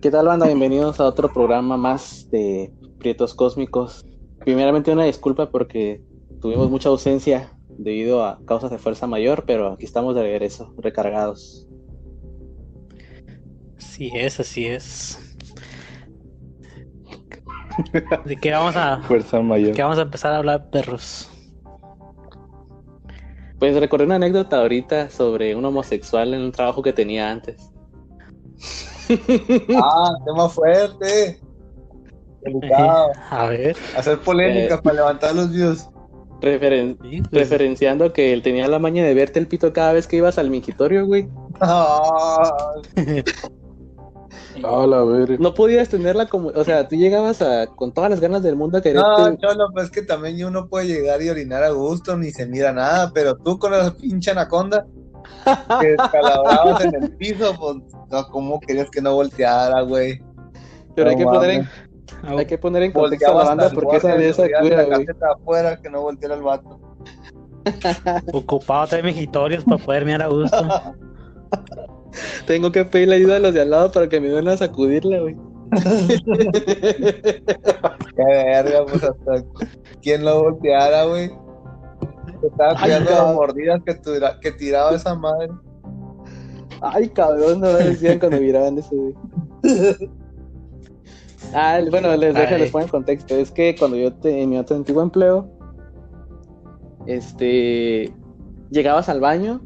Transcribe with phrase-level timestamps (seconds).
[0.00, 0.46] ¿Qué tal, banda?
[0.46, 4.06] Bienvenidos a otro programa más de Prietos Cósmicos.
[4.38, 6.00] Primeramente, una disculpa porque
[6.40, 11.68] tuvimos mucha ausencia debido a causas de fuerza mayor, pero aquí estamos de regreso, recargados.
[13.76, 15.36] Así es, así es.
[18.24, 19.74] ¿De qué vamos a, Fuerza mayor.
[19.74, 21.28] qué vamos a empezar a hablar, perros?
[23.58, 27.70] Pues recordé una anécdota ahorita sobre un homosexual en un trabajo que tenía antes.
[29.82, 31.40] Ah, tema fuerte.
[32.42, 33.08] Delicado.
[33.30, 33.76] A ver.
[33.96, 34.80] Hacer polémica Eh.
[34.82, 35.88] para levantar los views.
[36.40, 40.06] Referen- sí, pues, referenciando que él tenía la maña de verte el pito cada vez
[40.06, 41.28] que ibas al mingitorio, güey.
[41.60, 42.50] Ah,
[44.62, 45.36] A la verga.
[45.38, 48.78] No podías tenerla como, o sea, tú llegabas a, con todas las ganas del mundo
[48.78, 49.08] a quererte.
[49.08, 52.46] no, cholo, pues es que también uno puede llegar y orinar a gusto, ni se
[52.46, 54.86] mira nada, pero tú con esa pinche anaconda
[55.80, 57.76] que descalabrabas en el piso, pues,
[58.10, 60.20] no, ¿cómo querías que no volteara, güey?
[60.94, 61.68] pero hay que no poner en,
[62.22, 65.06] hay que poner en contexto a la banda porque esa de esa cura, la güey.
[65.06, 66.80] caseta afuera, que no volteara el vato.
[68.32, 70.56] ocupado tres mijitorios para poder mirar a gusto.
[72.46, 75.20] Tengo que pedirle ayuda a los de al lado para que me den a sacudirla,
[75.20, 75.36] güey.
[78.16, 79.44] Qué verga, pues hasta
[80.02, 81.30] quién lo volteara, güey.
[82.40, 85.48] Se Estaba cuidando las mordidas que, tira- que tiraba esa madre.
[86.80, 89.14] Ay, cabrón, no me decían cuando miraban eso, güey.
[91.52, 93.34] Ah, bueno, les dejo, les pongo en contexto.
[93.34, 95.50] Es que cuando yo te, en mi otro antiguo empleo,
[97.06, 98.12] este,
[98.70, 99.60] llegabas al baño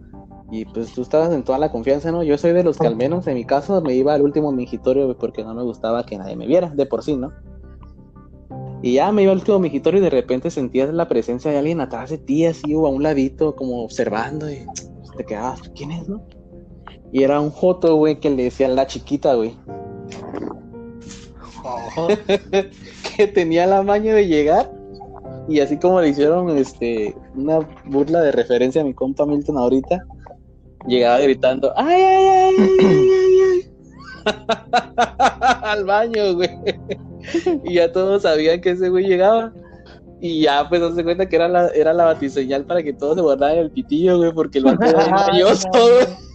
[0.50, 2.22] y pues tú estabas en toda la confianza, ¿no?
[2.22, 5.16] Yo soy de los que al menos en mi caso me iba al último mingitorio
[5.18, 7.32] porque no me gustaba que nadie me viera, de por sí, ¿no?
[8.84, 11.80] Y ya me iba al último mingitorio y de repente sentías la presencia de alguien
[11.80, 14.66] atrás de ti, así o a un ladito, como observando y
[15.16, 16.22] te quedabas, ¿quién es, no?
[17.10, 19.54] Y era un joto, güey, que le decían la chiquita, güey.
[21.64, 22.08] Ojo.
[23.16, 24.70] que tenía la maña de llegar
[25.48, 30.04] y así como le hicieron este una burla de referencia a mi compa Milton ahorita
[30.86, 33.62] llegaba gritando ay ay ay, ay, ay, ay".
[35.62, 36.50] al baño güey
[37.64, 39.52] y ya todos sabían que ese güey llegaba
[40.20, 43.22] y ya pues se cuenta que era la era la batiseñal para que todos se
[43.22, 45.22] guardaran el pitillo güey porque el vato era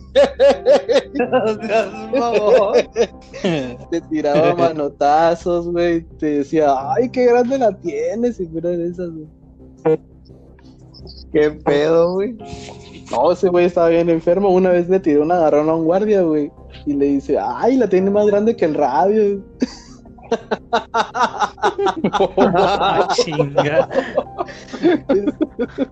[2.12, 2.74] mamón.
[3.92, 9.10] te tiraba manotazos, güey, te decía, ay, qué grande la tienes, y fuera de esas,
[9.12, 10.00] güey.
[11.32, 12.38] Qué pedo, güey.
[13.12, 16.22] No, ese güey estaba bien enfermo, una vez le tiró un agarrón a un guardia,
[16.22, 16.52] güey,
[16.86, 19.44] y le dice, ay, la tiene más grande que el radio.
[22.32, 23.90] Ah, chinga.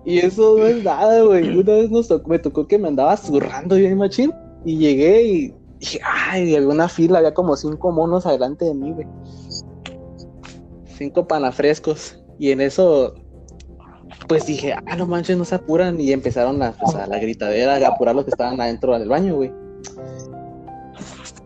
[0.04, 3.16] y eso no es nada, güey, una vez nos tocó, me tocó que me andaba
[3.16, 4.32] zurrando bien machín,
[4.64, 8.92] y llegué y dije, ay, había una fila, había como cinco monos adelante de mí,
[8.92, 9.06] güey.
[10.96, 13.14] Cinco panafrescos, y en eso
[14.26, 16.00] pues dije, ah, no manches, no se apuran.
[16.00, 19.36] Y empezaron a, pues, a la gritadera, a apurar los que estaban adentro del baño,
[19.36, 19.52] güey.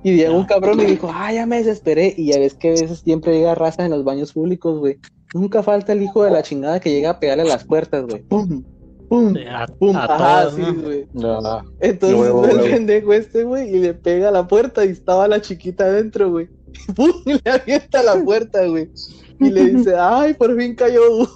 [0.04, 2.14] Y llegó un cabrón y dijo, ah, ya me desesperé.
[2.16, 4.98] Y ya ves que a veces siempre llega raza en los baños públicos, güey.
[5.34, 8.22] Nunca falta el hijo de la chingada que llega a pegarle a las puertas, güey.
[8.22, 8.62] ¡Pum!
[9.08, 9.34] ¡Pum!
[9.48, 9.96] A, ¡Pum!
[9.96, 10.82] a Ajá, todos, sí, ¿no?
[10.82, 11.06] güey.
[11.12, 15.28] No, Entonces Huevo, el pendejo este, güey, y le pega a la puerta y estaba
[15.28, 16.48] la chiquita adentro, güey.
[16.96, 17.12] ¡Pum!
[17.26, 18.90] Y le avienta la puerta, güey.
[19.42, 21.28] Y le dice, ay, por fin cayó uno.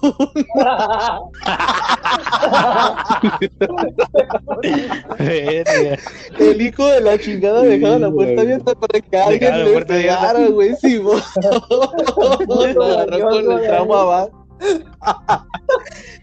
[6.38, 8.44] El hijo de la chingada dejaba la puerta güey.
[8.44, 10.76] abierta para que alguien le pegara, güey.
[10.76, 11.22] Sí, vos.
[12.76, 14.46] Lo agarró con el tramo abajo.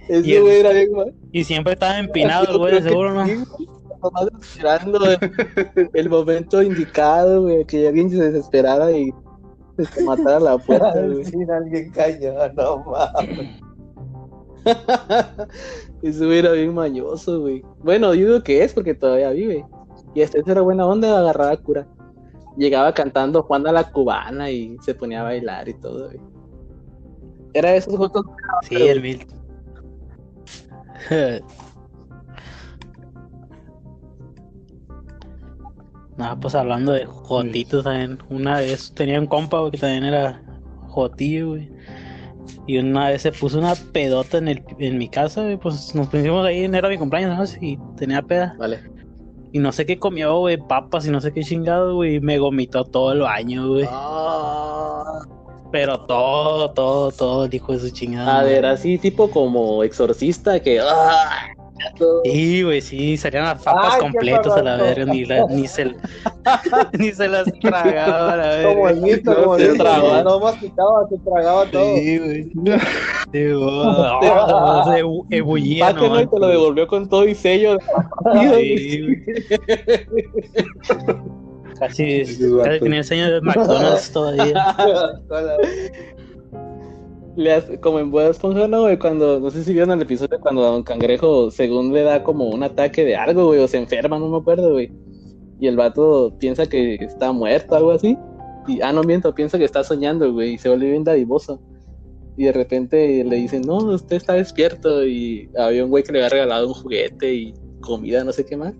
[0.09, 1.13] Y Ese güey era bien mal.
[1.31, 3.25] Y siempre estaba empinado güey, seguro, ¿no?
[3.25, 9.13] Nomás esperando el, el momento indicado, güey, que alguien se desesperara y
[9.77, 11.25] se matara la puerta, güey.
[11.25, 13.61] Sin alguien cayó, no mames.
[16.01, 17.63] Güey era bien mañoso, güey.
[17.79, 19.65] Bueno, yo digo que es porque todavía vive.
[20.13, 21.87] Y este era buena onda, agarraba cura.
[22.57, 26.19] Llegaba cantando Juan a la cubana y se ponía a bailar y todo, güey.
[27.53, 28.25] Era de esos juegos.
[28.63, 29.39] Sí, el Milton.
[36.17, 38.19] No, pues hablando de jotitos también.
[38.29, 40.41] Una vez tenía un compa, güey, que también era
[40.89, 41.69] jotillo, güey.
[42.67, 45.57] Y una vez se puso una pedota en, el, en mi casa, güey.
[45.57, 47.65] Pues nos pusimos ahí, era mi cumpleaños, ¿no?
[47.65, 48.55] Y tenía peda.
[48.59, 48.79] Vale.
[49.51, 52.15] Y no sé qué comió, güey, papas y no sé qué chingado, güey.
[52.15, 53.85] y Me vomitó todo el baño, güey.
[53.89, 55.21] Ah,
[55.71, 58.39] Pero todo, todo, todo el hijo de su chingada.
[58.39, 60.79] a ver, así tipo como exorcista que.
[60.81, 61.52] ah,
[62.23, 65.85] Sí, güey, sí, salían las papas completas a la verga, ni, la- ni, se,
[66.99, 69.15] ni se las tragaba a la Como el verga.
[69.17, 70.23] mito, No, como se el mito, tragaba.
[70.23, 71.95] no masticaba, se tragaba todo.
[71.95, 72.51] Sí, güey.
[73.31, 73.49] Se
[75.03, 77.77] ebu- ebullía, no, te lo devolvió con todo y sello.
[78.33, 79.25] Sí, güey.
[81.79, 84.75] Casi, casi tenía el sello de McDonald's todavía.
[87.35, 88.99] Le hace- como en Boda Esponja, ¿no, güey?
[88.99, 92.47] Cuando, no sé si vieron el episodio cuando a Don Cangrejo, según le da como
[92.49, 94.91] un ataque de algo, güey, o se enferma, no me acuerdo, güey.
[95.59, 98.17] Y el vato piensa que está muerto, algo así.
[98.67, 101.59] Y, ah, no miento, piensa que está soñando, güey, y se vuelve bien dadivoso.
[102.37, 105.05] Y de repente le dicen, no, usted está despierto.
[105.05, 108.57] Y había un güey que le había regalado un juguete y comida, no sé qué
[108.57, 108.73] más.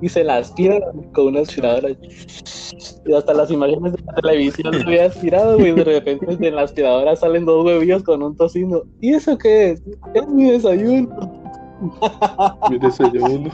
[0.00, 0.78] Y se la aspira
[1.14, 1.90] con una aspiradora.
[1.90, 5.72] Y hasta las imágenes de la televisión se había aspirado, güey.
[5.72, 8.82] De repente de la aspiradora salen dos huevillos con un tocino.
[9.00, 9.82] ¿Y eso qué es?
[10.14, 11.44] Es mi desayuno.
[12.70, 13.50] Mi desayuno.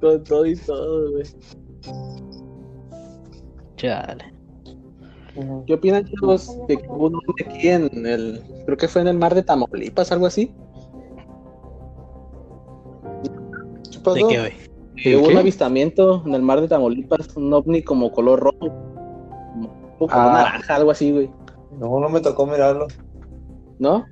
[0.00, 1.24] Con todo y todo, güey.
[3.76, 4.24] Chale.
[5.66, 8.42] ¿Qué opinan, chicos, de que hubo un hombre aquí en el.
[8.66, 10.52] Creo que fue en el mar de Tamaulipas, algo así?
[13.90, 14.14] ¿Qué pasó?
[14.14, 14.69] ¿De qué, güey?
[15.02, 15.32] Que hubo ¿Qué?
[15.34, 18.58] un avistamiento en el mar de Tamaulipas, un ovni como color rojo.
[19.98, 20.32] Como, Ah.
[20.44, 21.30] naranja, algo así, güey.
[21.78, 22.86] No, no me tocó mirarlo.
[23.78, 24.04] ¿No?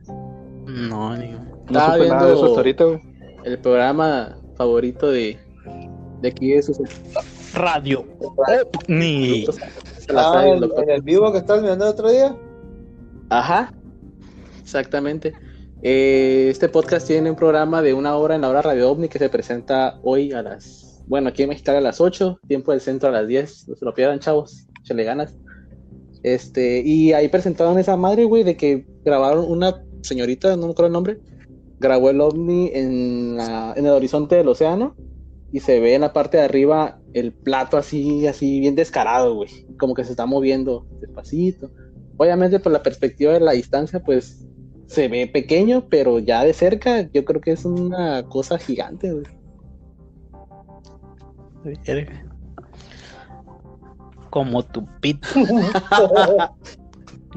[0.67, 1.29] No, ni.
[1.33, 3.01] No Estaba supe nada de eso viendo- hasta ahorita, güey.
[3.45, 5.39] El programa favorito de,
[6.21, 6.79] de aquí de sus
[7.55, 8.05] Radio.
[8.89, 9.47] Ni.
[9.47, 12.35] se la Ah, el el vivo que estabas mirando el otro día.
[13.31, 13.73] Ajá,
[14.63, 15.33] exactamente.
[15.83, 19.19] Eh, este podcast tiene un programa de una hora en la hora Radio OVNI que
[19.19, 23.13] se presenta hoy a las, bueno, aquí en a las 8, tiempo del centro a
[23.13, 23.69] las 10.
[23.69, 25.35] No se lo pierdan, chavos, le ganas.
[26.23, 30.87] Este, y ahí presentaron esa madre, güey, de que grabaron una señorita, no me acuerdo
[30.89, 31.19] el nombre,
[31.79, 34.97] grabó el ovni en, la- en el horizonte del océano
[35.53, 39.67] y se ve en la parte de arriba el plato así, así bien descarado, güey,
[39.79, 41.71] como que se está moviendo despacito.
[42.17, 44.45] Obviamente por la perspectiva de la distancia, pues
[44.89, 49.25] se ve pequeño, pero ya de cerca yo creo que es una cosa gigante, güey.
[54.31, 55.29] Como tu pito.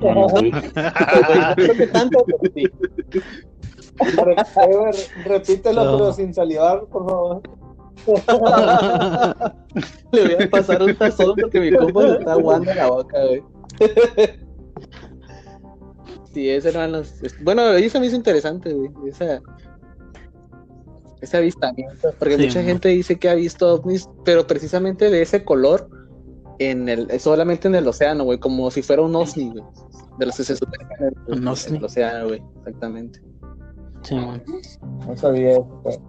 [0.02, 0.26] No,
[1.56, 2.64] creo que tanto, pero sí.
[4.00, 5.92] Re- Repítelo, No.
[5.98, 7.42] pero sin salivar, por favor.
[10.12, 13.44] Le voy a pasar un tazón porque mi compa le está aguando la boca, güey.
[16.34, 17.22] Sí, ese eran los...
[17.22, 18.90] es- Bueno, eso me hizo interesante, güey.
[19.10, 19.42] Esa...
[21.22, 22.14] Ese avistamiento.
[22.18, 25.88] Porque Sí, mucha gente dice que ha visto ovnis, pero precisamente de ese color
[26.60, 27.20] en el...
[27.20, 28.40] solamente en el océano, güey.
[28.40, 29.64] Como si fuera un ovni, güey.
[30.18, 31.62] De los que se supone que en el, Un ovni.
[31.68, 32.42] en el océano, güey.
[32.60, 33.22] Exactamente.
[34.04, 34.42] Sí, man.
[35.08, 36.02] No sabía eso.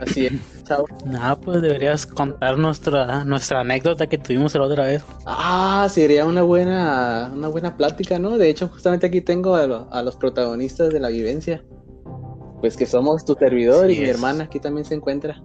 [0.00, 0.32] Así es.
[0.64, 0.86] Chao.
[1.04, 5.02] Nada, pues deberías contar nuestra, nuestra anécdota que tuvimos la otra vez.
[5.26, 8.38] Ah, sería una buena, una buena plática, ¿no?
[8.38, 11.62] De hecho, justamente aquí tengo a, lo- a los protagonistas de la vivencia.
[12.60, 15.42] Pues que somos tu servidor y mi hermana aquí también se encuentra.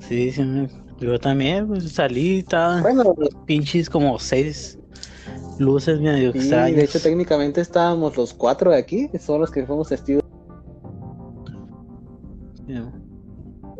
[0.00, 0.42] Sí, sí,
[0.98, 3.14] yo también pues, salí, estaba Bueno,
[3.46, 4.78] pinches como seis
[5.58, 6.76] luces medio sí, extrañas.
[6.76, 10.23] de hecho técnicamente estábamos los cuatro de aquí, son los que fuimos testigos.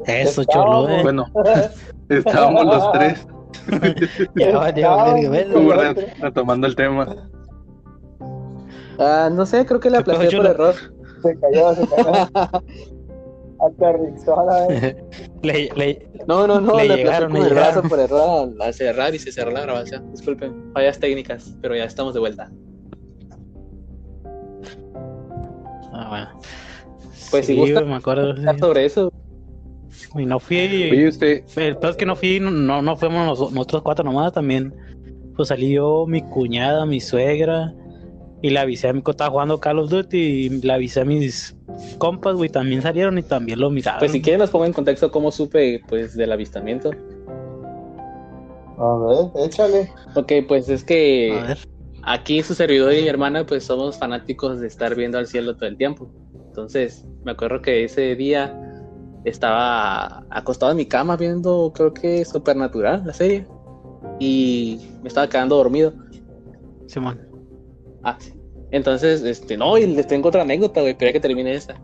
[0.06, 1.02] Eso, cholo, eh.
[1.02, 1.26] Bueno,
[2.08, 3.26] estábamos los tres
[6.20, 7.16] retomando el tema.
[8.98, 10.74] Ah, no sé, creo que le ¿Qué pasó, aplasté por error.
[11.22, 12.28] Se cayó, se cayó.
[13.60, 14.96] Aterrizó a la vez.
[15.42, 17.88] Le, le, No, no, no, Le le, llegaron, con el brazo llegaron.
[17.88, 20.10] por error al, cerrar y se cerró la grabación.
[20.12, 22.50] Disculpen, fallas técnicas, pero ya estamos de vuelta.
[25.92, 26.28] ah, bueno.
[27.30, 28.36] Pues, si sí, gusta- güey, me acuerdo.
[28.36, 28.42] sí.
[28.58, 29.10] Sobre eso,
[30.16, 30.58] Y no fui.
[30.58, 32.50] Oye, usted, El peor es que no fui, no,
[32.82, 34.74] no, fuimos nos- nosotros cuatro nomás también.
[35.36, 37.74] Pues salí yo, mi cuñada, mi suegra.
[38.42, 41.56] Y le avisé a mi estaba jugando Call of Duty y le avisé a mis
[41.96, 44.00] compas, güey, también salieron y también lo miraron.
[44.00, 46.90] pues si quieren nos pongo en contexto cómo supe pues del avistamiento.
[48.78, 49.90] A ver, échale.
[50.14, 51.58] Ok, pues es que A ver.
[52.02, 55.66] aquí su servidor y mi hermana pues somos fanáticos de estar viendo al cielo todo
[55.68, 56.10] el tiempo.
[56.48, 58.54] Entonces, me acuerdo que ese día
[59.24, 63.46] estaba acostado en mi cama viendo, creo que Supernatural, la serie.
[64.18, 65.92] Y me estaba quedando dormido.
[66.86, 67.20] Simón.
[68.02, 68.32] Ah, sí.
[68.70, 71.80] Entonces, este, no, y les tengo otra anécdota, güey, pero que termine esta.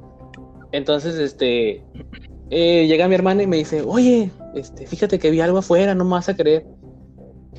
[0.73, 1.83] Entonces, este,
[2.51, 6.05] eh, llega mi hermana y me dice, oye, este, fíjate que vi algo afuera, no
[6.05, 6.67] me vas a creer.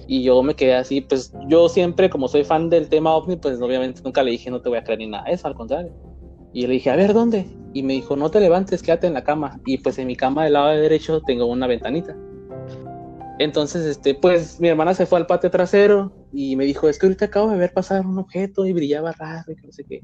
[0.08, 3.62] Y yo me quedé así, pues yo siempre, como soy fan del tema ovni, pues
[3.62, 5.94] obviamente nunca le dije no te voy a creer ni nada, eso al contrario.
[6.54, 7.46] Y le dije, a ver, ¿dónde?
[7.74, 9.60] Y me dijo, no te levantes, quédate en la cama.
[9.66, 12.16] Y pues en mi cama del lado derecho tengo una ventanita.
[13.40, 17.08] Entonces, este, pues mi hermana se fue al patio trasero y me dijo, es que
[17.08, 20.04] ahorita acabo de ver pasar un objeto y brillaba raro y no sé qué.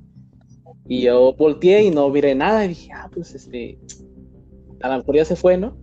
[0.88, 3.78] Y yo volteé y no miré nada y dije, ah, pues este,
[4.82, 5.78] a lo mejor ya se fue, ¿no?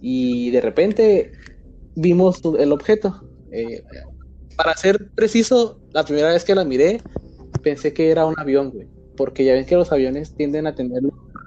[0.00, 1.32] Y de repente
[1.94, 3.22] vimos el objeto.
[3.52, 3.82] Eh,
[4.56, 7.00] para ser preciso, la primera vez que la miré,
[7.62, 8.95] pensé que era un avión, güey.
[9.16, 11.02] Porque ya ven que los aviones tienden a tener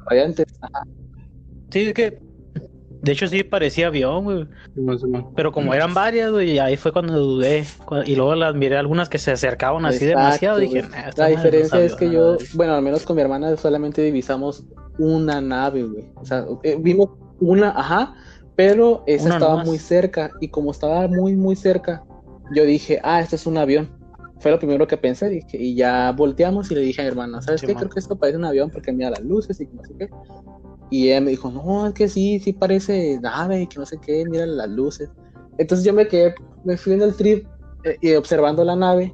[0.10, 0.46] radiantes.
[0.62, 0.84] Ajá.
[1.72, 2.20] Sí, es que.
[3.02, 4.46] De hecho, sí parecía avión, güey.
[5.34, 7.64] Pero como eran varias, güey, ahí fue cuando dudé.
[8.06, 10.58] Y luego las miré algunas que se acercaban así Exacto, demasiado.
[10.58, 10.92] Dije, güey.
[10.92, 12.46] "Nah, esta La no diferencia es que yo, verdad".
[12.56, 14.66] bueno, al menos con mi hermana solamente divisamos
[14.98, 16.12] una nave, güey.
[16.16, 18.16] O sea, eh, vimos una, ajá,
[18.58, 19.68] pero esa Una estaba nomás.
[19.68, 22.04] muy cerca y como estaba muy, muy cerca,
[22.54, 23.90] yo dije, ah, esto es un avión.
[24.39, 27.41] Fue lo primero que pensé, dije, y ya volteamos y le dije a mi hermana,
[27.41, 27.67] ¿sabes qué?
[27.67, 27.81] Simón.
[27.81, 30.10] Creo que esto parece un avión porque mira las luces y no sé qué.
[30.89, 33.98] Y ella me dijo, no, es que sí, sí parece nave y que no sé
[34.01, 35.10] qué, mira las luces.
[35.58, 37.46] Entonces yo me quedé, me fui en el trip
[37.84, 39.13] eh, y observando la nave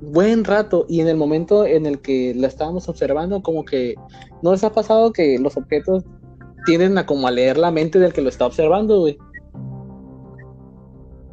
[0.00, 3.94] buen rato y en el momento en el que la estábamos observando como que
[4.42, 6.04] no les ha pasado que los objetos
[6.66, 9.18] tienden a como a leer la mente del que lo está observando, güey.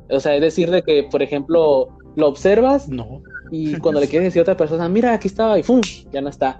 [0.09, 3.22] O sea, es decir de que, por ejemplo, lo observas No.
[3.51, 5.81] y cuando le quieres decir a otra persona, mira, aquí estaba y ¡fum!
[6.12, 6.60] ya no está.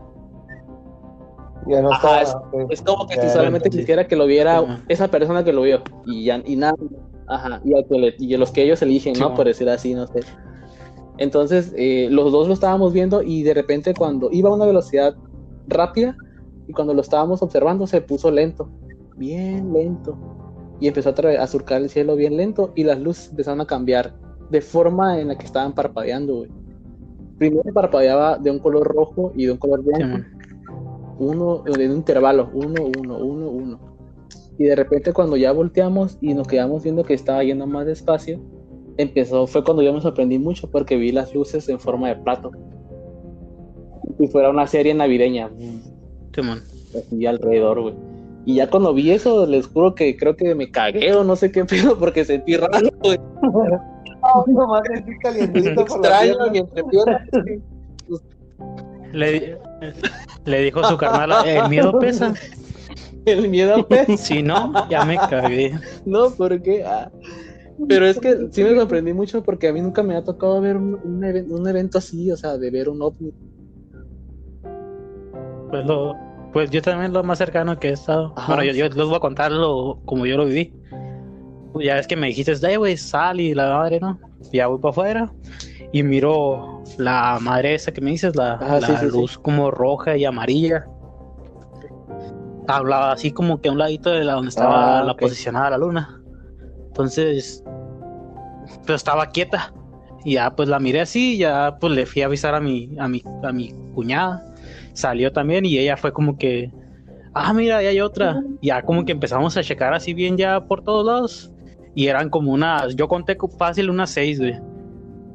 [1.68, 2.38] Ya no Ajá, está.
[2.38, 2.68] ok.
[2.70, 3.78] Es como que Ya, si solamente entendí.
[3.80, 6.76] quisiera que lo viera esa persona que lo vio y ya y nada.
[7.28, 9.34] Ajá, y a, que le- y a los que ellos eligen, Sí, ¿no?
[9.34, 10.20] Por decir así, no sé.
[11.18, 15.16] Entonces, eh, los dos lo estábamos viendo y de repente cuando iba a una velocidad
[15.68, 16.16] rápida
[16.68, 18.70] y cuando lo estábamos observando se puso lento,
[19.16, 20.18] bien lento.
[20.80, 24.14] Y empezó a, a surcar el cielo bien lento y las luces empezaron a cambiar
[24.50, 26.50] de forma en la que estaban parpadeando, güey.
[27.38, 30.26] Primero parpadeaba de un color rojo y de un color blanco
[31.20, 33.80] uno en un intervalo, uno, uno, uno, uno.
[34.58, 38.40] Y de repente cuando ya volteamos y nos quedamos viendo que estaba yendo más despacio,
[38.98, 42.52] empezó, fue cuando yo me sorprendí mucho porque vi las luces en forma de plato.
[44.20, 45.50] Y fuera una serie navideña,
[46.34, 46.62] Sí, man.
[46.96, 47.96] así alrededor, güey.
[48.46, 51.52] Y ya cuando vi eso, les juro que creo que me cagué o no sé
[51.52, 53.18] qué pedo porque sentí raro, güey.
[54.48, 57.26] Nomás sentí calientito por la extraño mi entrepierna.
[59.12, 59.58] Le,
[60.44, 62.34] le dijo su carnal, el miedo pesa.
[63.26, 64.18] El miedo, güey.
[64.18, 65.74] Si no, ya me cagué.
[66.06, 66.84] No, porque.
[66.86, 67.10] ah,
[67.88, 70.78] Pero es que sí me sorprendí mucho porque a mí nunca me ha tocado ver
[70.78, 73.34] un, un un evento así, o sea, de ver un ovni.
[75.72, 76.16] Pues lo,
[76.54, 78.34] pues yo también lo más cercano que he estado.
[78.36, 78.56] Ajá.
[78.56, 80.72] Bueno, yo, yo les voy a contar lo, como yo lo viví.
[81.80, 84.20] Ya es que me dijiste, "Ay, güey, sal y la madre, ¿no?
[84.52, 85.32] Ya voy para afuera
[85.92, 89.18] y miro la madre esa que me dices, la, Ajá, la sí, sí, sí.
[89.18, 90.86] luz como roja y amarilla.
[92.68, 95.78] Hablaba así como que a un ladito de la donde estaba Ah, la posicionada la
[95.78, 96.22] luna.
[96.88, 97.64] Entonces,
[98.86, 99.74] pues estaba quieta.
[100.24, 103.08] Y ya pues la miré así, ya pues le fui a avisar a mi, a
[103.08, 104.44] mi, a mi cuñada.
[104.94, 106.72] Salió también y ella fue como que,
[107.36, 108.42] ah, mira, ahí hay otra.
[108.62, 111.52] Ya como que empezamos a checar así bien ya por todos lados.
[111.96, 114.60] Y eran como unas, yo conté co- fácil unas seis, güey.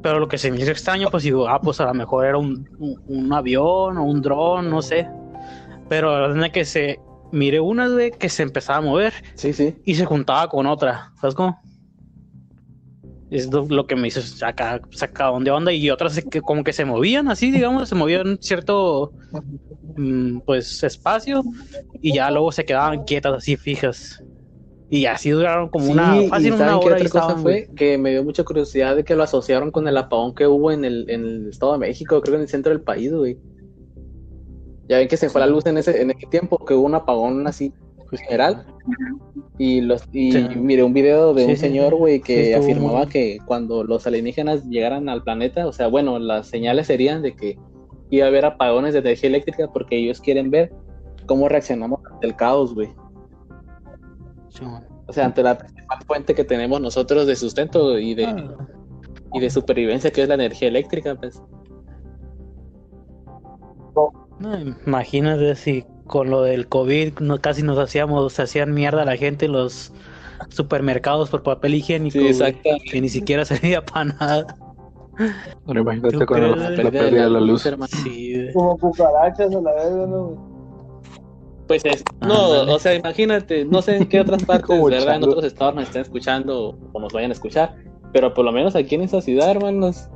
[0.02, 2.38] Pero lo que se me hizo extraño, pues digo, ah, pues a lo mejor era
[2.38, 5.08] un, un, un avión o un dron, no sé.
[5.88, 7.00] Pero la verdad es que se,
[7.32, 9.74] miré una, güey, que se empezaba a mover Sí, sí.
[9.84, 11.58] y se juntaba con otra, ¿sabes cómo?
[13.30, 16.84] Es lo, que me hizo sacar, sacadón de onda y otras que como que se
[16.84, 19.12] movían así, digamos, se movían cierto
[19.96, 21.42] mm, pues espacio
[22.02, 24.22] y ya luego se quedaban quietas así fijas.
[24.92, 27.42] Y así duraron como Sí, una y fácil ¿saben una hora y otra cosa estaban,
[27.42, 27.68] fue?
[27.76, 30.84] Que me dio mucha curiosidad de que lo asociaron con el apagón que hubo en
[30.84, 33.38] el, en el Estado de México, creo que en el centro del país, güey.
[34.88, 36.96] Ya ven que se fue la luz en ese, en ese tiempo, que hubo un
[36.96, 37.72] apagón así
[38.26, 38.66] general.
[39.58, 40.48] Y los y Sí.
[40.56, 45.08] miré un video de Sí, un señor, güey, que afirmaba que cuando los alienígenas llegaran
[45.08, 47.56] al planeta, o sea, bueno, las señales serían de que
[48.10, 50.72] iba a haber apagones de energía eléctrica porque ellos quieren ver
[51.26, 52.88] cómo reaccionamos ante el caos, güey.
[54.50, 54.64] Sí.
[55.06, 58.56] O sea, ante la principal fuente que tenemos nosotros de sustento y de, Ah.
[59.32, 61.42] y de supervivencia, que es la energía eléctrica, pues.
[64.38, 69.04] No, imagínate si con lo del COVID no, casi nos hacíamos, se hacían mierda a
[69.04, 69.92] la gente en los
[70.48, 72.58] supermercados por papel higiénico, Sí, güey,
[72.90, 74.46] que ni siquiera servía para nada.
[75.66, 77.68] Ahora imagínate ¿Tú con la, la pérdida de la luz.
[78.02, 78.48] Sí.
[78.54, 80.49] Como cucarachas a la vez, ¿no?
[81.70, 85.14] Pues es, Ah, no, o sea, imagínate, no sé en qué otras partes, ¿verdad?
[85.14, 87.76] En otros estados nos están escuchando o nos vayan a escuchar,
[88.12, 90.08] Pero por lo menos aquí en esa ciudad, hermanos,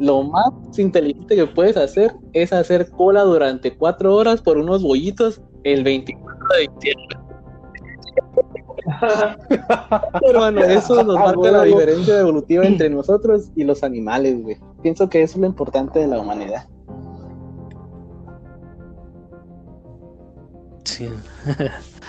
[0.00, 5.40] lo más inteligente que puedes hacer es hacer cola durante cuatro horas por unos bollitos
[5.62, 7.16] el 24 de diciembre.
[10.28, 14.56] Hermano, eso nos marca la diferencia evolutiva entre nosotros y los animales, güey.
[14.82, 16.66] Pienso que eso es lo importante de la humanidad.
[20.86, 21.10] Sí.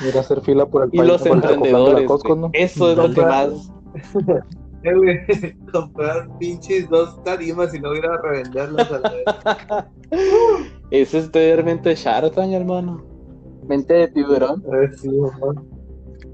[0.05, 2.35] Ir a hacer fila por el Y los emprendedores, la Costco.
[2.35, 2.49] ¿no?
[2.53, 3.49] eso es lo que más...
[4.83, 5.19] Eh, güey,
[5.73, 9.25] comprar pinches dos tarimas y luego ir a revenderlas a la vez.
[10.91, 13.03] Eso es tener mente Shark Tank, hermano.
[13.67, 14.63] Mente de tiburón.
[14.71, 15.09] Eh, sí.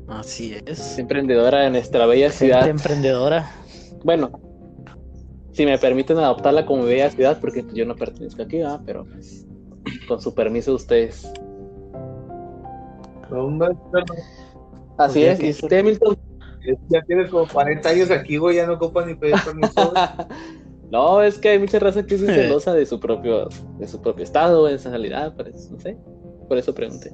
[0.08, 1.00] Así es.
[1.00, 2.68] Emprendedora de nuestra bella Gente ciudad.
[2.68, 3.50] emprendedora.
[4.04, 4.30] Bueno,
[5.54, 8.82] si me permiten adoptarla como bella ciudad, porque yo no pertenezco aquí, ¿verdad?
[8.86, 9.48] pero pues,
[10.08, 11.32] con su permiso de ustedes.
[13.34, 13.60] No,
[14.98, 15.40] Así Ok, es.
[15.40, 15.44] ok.
[15.44, 16.18] ¿Y usted, Milton?
[16.88, 19.92] Ya tienes como 40 años aquí, güey, ya no ocupas ni pedir permiso.
[20.92, 23.50] no, es que hay mucha raza que es celosa de su propio,
[23.80, 25.98] de su propio estado, de esa realidad, por eso, no sé.
[26.48, 27.12] Por eso pregunté.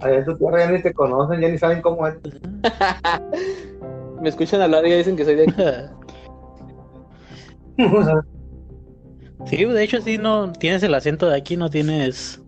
[0.00, 2.16] Allá en tu tierra ya ni te conocen, ya ni saben cómo es.
[4.22, 5.54] Me escuchan hablar y ya dicen que soy de aquí.
[9.46, 12.42] Sí, de hecho sí, no tienes el acento de aquí, no tienes,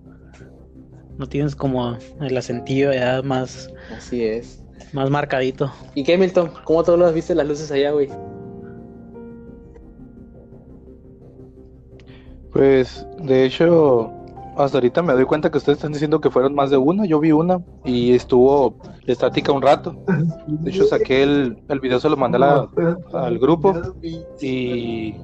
[1.20, 4.64] no tienes como el acentillo ya más, Así es.
[4.94, 5.70] más marcadito.
[5.94, 6.50] ¿Y qué, Milton?
[6.64, 8.08] ¿Cómo todos los viste las luces allá, güey?
[12.52, 14.10] Pues, de hecho,
[14.56, 17.04] hasta ahorita me doy cuenta que ustedes están diciendo que fueron más de una.
[17.04, 18.74] Yo vi una y estuvo
[19.06, 19.94] estática un rato.
[20.48, 22.68] De hecho, saqué el, el video, se lo mandé a la-
[23.12, 23.74] al grupo
[24.40, 25.14] y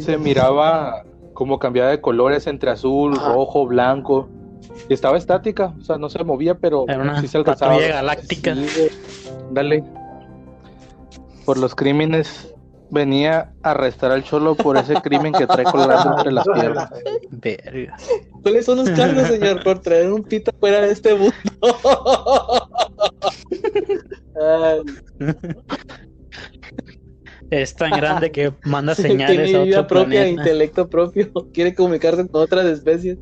[0.00, 1.02] se miraba
[1.34, 4.28] como cambiaba de colores entre azul, rojo, blanco.
[4.88, 7.78] Y estaba estática, o sea, no se movía, pero Era una sí se alcanzaba.
[7.78, 8.54] galáctica.
[8.54, 8.88] Sí.
[9.50, 9.82] Dale.
[11.44, 12.52] Por los crímenes
[12.90, 16.90] venía a arrestar al cholo por ese crimen que trae colgando entre las piernas.
[17.30, 17.96] Verga.
[18.42, 21.32] ¿Cuáles son los cargos, señor, por traer un pito fuera de este mundo?
[27.50, 30.42] Es tan grande que manda tiene señales a vida otro propia, planeta.
[30.42, 33.18] intelecto propio, quiere comunicarse con otras especies.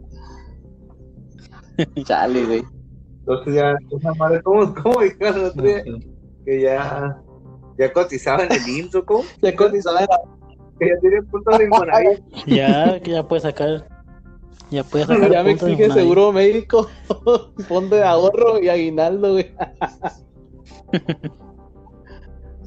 [2.05, 2.63] Chale, güey.
[3.21, 5.83] Entonces ya, esa madre, ¿cómo, cómo dijeron el otro día?
[6.45, 7.23] Que ya,
[7.79, 9.25] ya cotizaba en el intro, ¿cómo?
[9.43, 10.21] Ya cotizaba en la-
[10.79, 12.21] Que ya tiene puntos de Infonavit.
[12.47, 13.89] Ya, ya puedes sacar.
[14.71, 15.31] Ya puedes sacar.
[15.31, 16.89] Ya me exige seguro médico,
[17.69, 19.55] fondo de ahorro y aguinaldo, güey.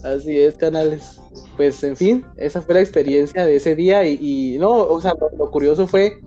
[0.04, 1.20] Así es, canales.
[1.58, 5.14] Pues, en fin, esa fue la experiencia de ese día y, y no, o sea,
[5.20, 6.20] lo, lo curioso fue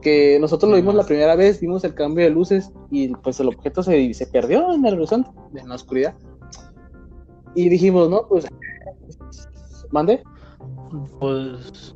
[0.00, 3.48] que nosotros lo vimos la primera vez, vimos el cambio de luces y pues el
[3.48, 6.14] objeto se, se perdió en el horizonte, en la oscuridad.
[7.54, 8.46] Y dijimos, no, pues,
[9.90, 10.22] mande.
[11.18, 11.94] Pues.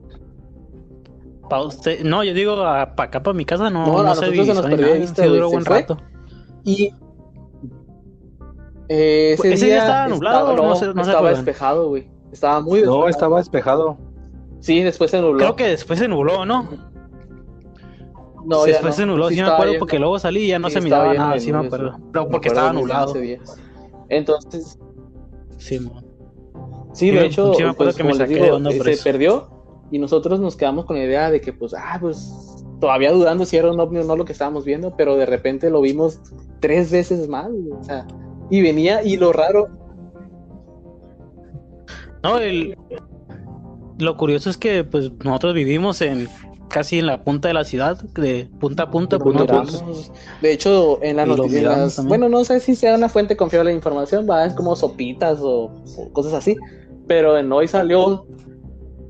[1.49, 2.03] Pa usted.
[2.05, 4.67] No, yo digo para acá, para mi casa, no, No, no, se nosotros se nos
[4.67, 5.81] perdió vista, güey, duró se buen fue.
[5.81, 5.99] rato.
[6.65, 6.93] Y
[8.89, 12.09] eh, ese, Ese día estaba nublado, estaba, no se- no se estaba despejado, güey.
[12.33, 13.09] Estaba muy No, despejado.
[13.09, 13.99] estaba despejado.
[14.61, 15.39] Sí, después se nubló.
[15.39, 16.69] Creo que después se nubló, ¿no?
[18.45, 18.93] No, después no.
[18.93, 21.15] se nubló, sí, me estaba acuerdo, porque luego salí y ya no Sí, se miraba
[21.15, 21.97] nada, sí me acuerdo.
[22.13, 23.15] Pero Me porque estaba nublado.
[24.09, 24.79] Entonces,
[25.59, 26.03] Sí, mon.
[26.93, 28.71] sí, Sí, de me- hecho, sí me acuerdo pues, que me saqué digo, de onda
[28.71, 29.05] eh, por se eso.
[29.05, 29.49] perdió
[29.91, 32.33] y nosotros nos quedamos con la idea de que, pues, ah, pues,
[32.81, 35.71] todavía dudando si era un ovni o no lo que estábamos viendo, pero de repente
[35.71, 36.21] lo vimos
[36.61, 38.07] tres veces más, o sea,
[38.51, 39.69] y venía, y lo raro,
[42.23, 42.75] No, el...
[43.99, 46.29] lo curioso es que pues nosotros vivimos en
[46.75, 49.83] casi en la punta de la ciudad, de punta a punta, miramos.
[49.83, 52.09] pues, De hecho, en en las- también.
[52.09, 55.71] bueno, no sé si sea una fuente confiable de información, va, es como sopitas o,
[55.97, 56.57] o cosas así,
[57.07, 58.27] pero en hoy salió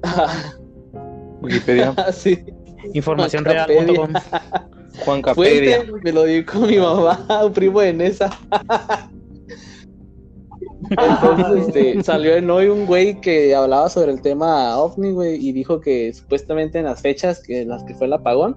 [1.42, 1.90] Wikipedia.
[1.96, 2.44] así,
[2.92, 4.12] información real.com.
[5.05, 5.79] Juan Capedia.
[5.83, 8.31] fuente, me lo dijo mi mamá, un primo de Nesa.
[10.90, 15.53] Entonces, este, salió en hoy un güey que hablaba sobre el tema ovni, güey, y
[15.53, 18.57] dijo que supuestamente en las fechas que en las que fue el apagón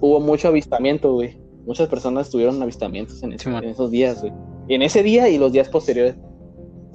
[0.00, 1.38] hubo mucho avistamiento, güey.
[1.66, 4.32] Muchas personas tuvieron avistamientos en, ese- esos días, güey.
[4.68, 6.16] Y en ese día y los días posteriores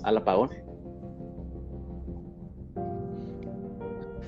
[0.03, 0.49] al apagón.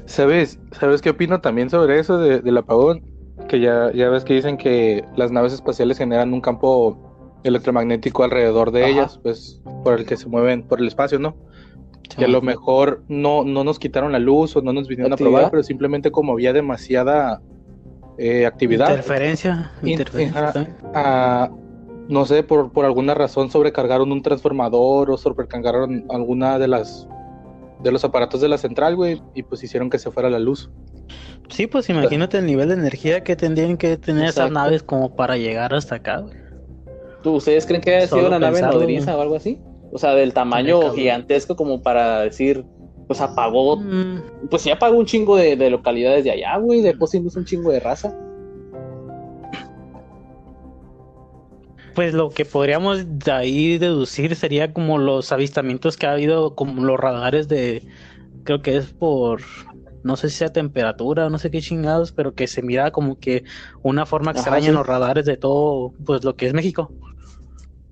[0.06, 0.60] ¿Sabes?
[0.72, 3.02] ¿Sabes qué opino también sobre eso de- del apagón?
[3.48, 7.09] Que ya, ya ves que dicen que las naves espaciales generan un campo
[7.44, 8.90] electromagnético alrededor de Ajá.
[8.92, 11.36] ellas, pues por el que se mueven por el espacio, ¿no?
[12.18, 15.16] que a lo mejor no, no nos quitaron la luz o no nos vinieron a
[15.16, 17.40] probar, pero simplemente como había demasiada
[18.18, 20.54] eh, actividad, Interferencia, In- interferencia
[22.10, 27.08] no sé, por, por alguna razón sobrecargaron un transformador o sobrecargaron alguna de las
[27.84, 30.70] de los aparatos de la central, güey, y pues hicieron que se fuera la luz.
[31.48, 35.38] Sí, pues imagínate el nivel de energía que tendrían que tener esas naves como para
[35.38, 36.34] llegar hasta acá, güey.
[37.24, 39.60] ¿Tú- ¿Ustedes creen que haya sido una nave nodriza o algo así?
[39.92, 42.64] O sea, del tamaño gigantesco como para decir,
[43.08, 47.08] pues apagó, Mm, pues sí apagó un chingo de, de localidades de allá, güey, dejó
[47.08, 48.16] sin luz un chingo de raza.
[51.96, 56.84] Pues lo que podríamos de ahí deducir sería como los avistamientos que ha habido, como
[56.86, 57.84] los radares de,
[58.44, 59.42] creo que es por,
[60.04, 63.18] no sé si sea temperatura o no sé qué chingados, pero que se mira como
[63.20, 63.44] que
[63.82, 64.70] una forma Ajá, extraña sí.
[64.70, 66.92] en los radares de todo, pues lo que es México.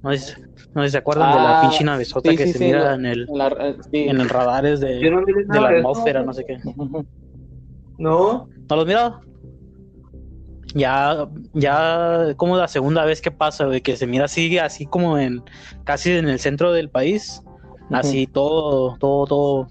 [0.01, 0.41] No sé, si-
[0.73, 2.83] no sé si se acuerdan de la Ah, pinche navezota sí, que sí, se mira
[2.83, 6.33] la- en el, la- eh, en el radares de, no de la de atmósfera, no
[6.33, 6.57] sé qué.
[7.99, 9.19] No, ¿No los has mirado?
[10.73, 15.17] Ya, ya como la segunda vez que pasa, güey, que se mira así, así como
[15.17, 15.41] en,
[15.83, 17.41] casi en el centro del país,
[17.89, 19.69] así todo, todo, todo,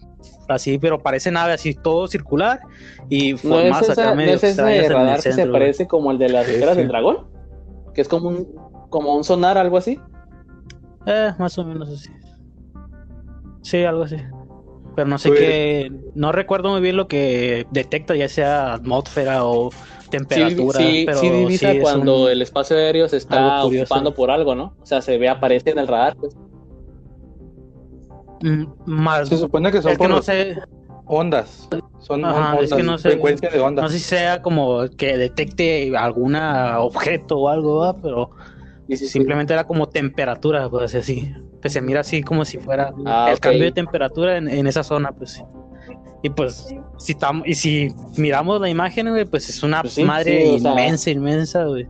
[0.48, 2.60] así, pero parece nave así, todo circular
[3.08, 6.10] y ¿No es, formas esa, acá ¿no medio es ese radar que se parece como
[6.10, 6.80] el de las esferas sí.
[6.80, 7.26] del dragón?
[7.94, 8.46] Que es como un,
[8.90, 9.98] como un sonar, algo así.
[11.06, 12.10] Eh, más o menos así.
[13.62, 14.16] Sí, algo así.
[14.94, 19.44] Pero no sé Pues- qué, no recuerdo muy bien lo que detecta, ya sea atmósfera
[19.44, 19.70] o
[20.10, 24.54] temperatura, sí, pero sí divisa cuando un- el espacio aéreo se está ocupando por algo,
[24.54, 24.74] ¿no?
[24.80, 26.16] O sea, se ve, aparece en el radar.
[26.16, 26.36] Pues.
[28.86, 30.56] Más, Se supone que son es que por no sé,
[31.06, 31.68] ondas.
[32.00, 33.10] Son Ajá, ondas, es que no sé.
[33.10, 33.82] frecuencia de ondas.
[33.84, 37.96] No sé si sea como que detecte algún objeto o algo, ¿va?
[37.96, 38.30] pero
[38.88, 39.12] Y sí, sí.
[39.12, 41.32] simplemente era como temperatura, pues así.
[41.62, 44.82] Que se mira así como si fuera Ah, el cambio de temperatura en, en esa
[44.84, 45.42] zona, pues.
[46.22, 46.68] Y pues,
[46.98, 50.54] si tam- y si miramos la imagen, güey, pues es una Pues sí, madre sí,
[50.54, 51.86] o sea, inmensa, inmensa, güey.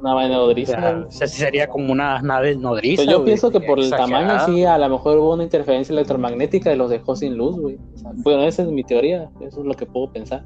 [0.00, 0.80] Una vaina O nodriza.
[0.80, 3.02] sea, o sea, sí sería como una nave nodriza.
[3.02, 3.26] Pues yo güey.
[3.26, 4.26] pienso que por el Exagerado.
[4.38, 7.78] tamaño, sí, a lo mejor hubo una interferencia electromagnética y los dejó sin luz, güey.
[7.94, 10.42] O sea, bueno, esa es mi teoría, eso es lo que puedo pensar.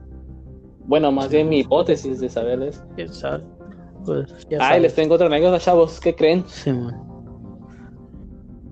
[0.86, 2.82] Bueno, más bien mi hipótesis de saber eso.
[4.04, 4.82] Pues, ya Ay, sabes.
[4.82, 5.98] les tengo otra anécdota, chavos.
[6.00, 6.44] ¿Qué creen?
[6.46, 7.00] Sí, man.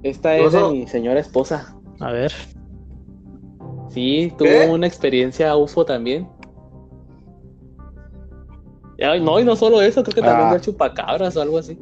[0.03, 1.75] Esta es de mi señora esposa.
[2.01, 2.33] A ver.
[3.89, 4.69] Sí, tuvo ¿Qué?
[4.71, 6.29] una experiencia UFO también.
[9.03, 10.55] Ay, no, y no solo eso, creo que también Ah.
[10.55, 11.79] de chupacabras o algo así.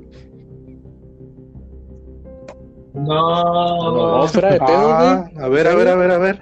[2.94, 5.44] no, No, fuera de pedo, Ah, güey.
[5.44, 6.40] a ver, a ver, a ver, a ver.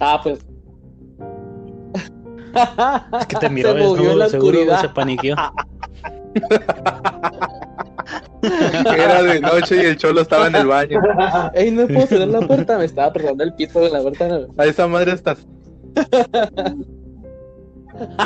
[0.00, 0.38] Ah, pues.
[3.20, 4.80] Es que te miró Se movió en la seguro, oscuridad.
[4.80, 5.34] se paniqueó.
[8.42, 11.00] Era de noche y el cholo estaba en el baño.
[11.54, 14.40] Ey, no puedo cerrar la puerta, me estaba apretando el pito en la puerta.
[14.58, 15.46] A esa madre estás.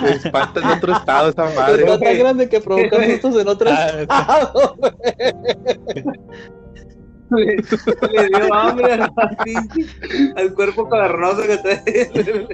[0.08, 1.82] Espanta en otro estado esa madre.
[1.84, 4.92] Está tan grande que provoca sustos en otros Ah, estados, güey.
[7.30, 7.56] le,
[8.12, 9.10] le dio hambre al,
[10.36, 12.48] al cuerpo cavernoso que está el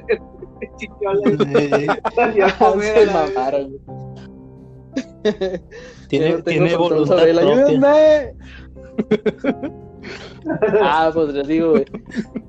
[0.78, 2.00] chichola.
[2.14, 3.34] Salió a comer a Se la vez.
[3.34, 3.80] mamaron, güey.
[6.08, 7.64] Tiene, no tiene voluntad sobre él, propia.
[7.64, 8.34] ¡Ayúdenme!
[10.82, 11.84] ah, pues les digo, güey.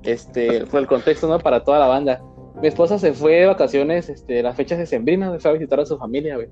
[0.03, 1.39] Este, fue el contexto, ¿no?
[1.39, 2.21] Para toda la banda.
[2.61, 5.85] Mi esposa se fue de vacaciones, este, las fechas de sembrina, fue a visitar a
[5.85, 6.49] su familia, güey.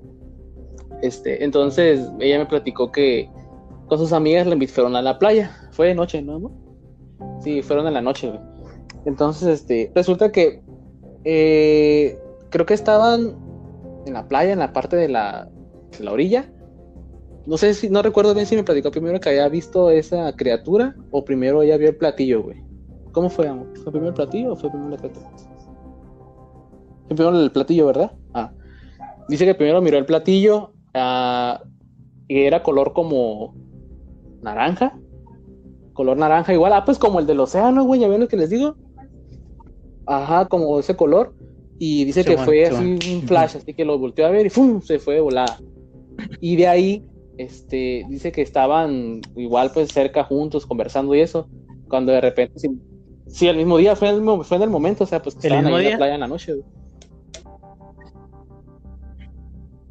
[1.01, 3.29] Este, entonces ella me platicó que
[3.87, 5.51] con sus amigas le fueron a la playa.
[5.71, 6.51] Fue de noche, ¿no?
[7.41, 8.39] Sí, fueron en la noche, güey.
[9.05, 10.61] Entonces, este, resulta que
[11.23, 13.35] eh, creo que estaban
[14.05, 15.49] en la playa, en la parte de la,
[15.99, 16.51] la orilla.
[17.45, 20.95] No sé si, no recuerdo bien si me platicó primero que había visto esa criatura
[21.11, 22.63] o primero ella vio el platillo, güey.
[23.11, 23.67] ¿Cómo fue, amor?
[23.83, 25.27] ¿Fue primero el platillo o fue primero la criatura?
[27.07, 28.11] Primero el platillo, ¿verdad?
[28.33, 28.51] Ah.
[29.27, 31.61] Dice que primero miró el platillo ah,
[32.27, 33.55] y era color como
[34.41, 34.97] naranja.
[35.93, 36.73] Color naranja igual.
[36.73, 38.01] Ah, pues como el del océano, güey.
[38.01, 38.75] ¿Ya ven lo que les digo?
[40.05, 41.33] Ajá, como ese color.
[41.77, 44.49] Y dice que fue sí, así un flash, así que lo volteó a ver y
[44.49, 44.81] ¡fum!
[44.81, 45.59] se fue de volada.
[46.39, 47.05] Y de ahí,
[47.37, 51.49] este, dice que estaban igual pues cerca juntos conversando y eso,
[51.89, 52.69] cuando de repente, sí,
[53.27, 55.47] sí, el mismo día, fue en el, fue en el momento, o sea, pues que
[55.47, 56.65] ¿El estaban en la playa en la noche, güey.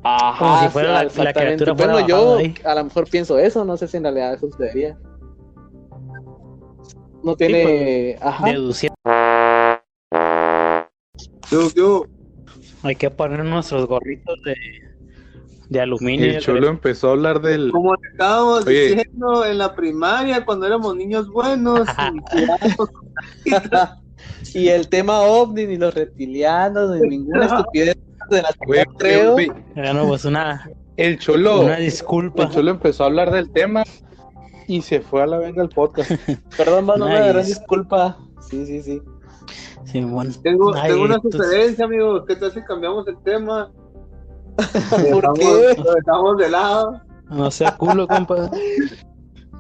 [0.07, 2.55] Ajá, Como si sí, fuera la- la criatura fuera Bueno, yo ahí.
[2.65, 4.99] a lo mejor pienso eso, no sé si en realidad eso sucedería.
[7.23, 8.95] No tiene, ajá, Deduciendo.
[11.51, 12.05] Yo, yo,
[12.83, 14.55] Hay que poner nuestros gorritos de,
[15.71, 16.27] de aluminio.
[16.27, 17.71] El cholo empezó a hablar del.
[17.71, 18.89] como estábamos Oye.
[18.89, 21.89] diciendo en la primaria cuando éramos niños buenos
[24.55, 27.97] y el tema ovni, ni los reptilianos, ni ninguna estupidez
[28.31, 29.33] de yo creo.
[29.33, 32.45] güey, Bueno, pues una, El cholo, Una disculpa.
[32.45, 33.83] el cholo empezó a hablar del tema
[34.69, 36.11] y se fue a la venga el podcast.
[36.57, 37.33] Perdón, mano, una Nice.
[37.33, 38.19] gran disculpa.
[38.49, 39.03] Sí, sí, sí.
[39.85, 40.33] Sí, bueno.
[40.43, 42.25] Tengo, una entonces- sugerencia, amigos.
[42.27, 43.71] ¿Qué tal si cambiamos el tema?
[45.13, 45.75] ¿Por Lo qué?
[45.83, 47.03] Lo dejamos de lado.
[47.29, 48.51] No sea culo, compa.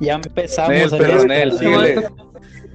[0.01, 0.71] Ya empezamos.
[0.71, 2.09] Nel, a pero Nel, síguele.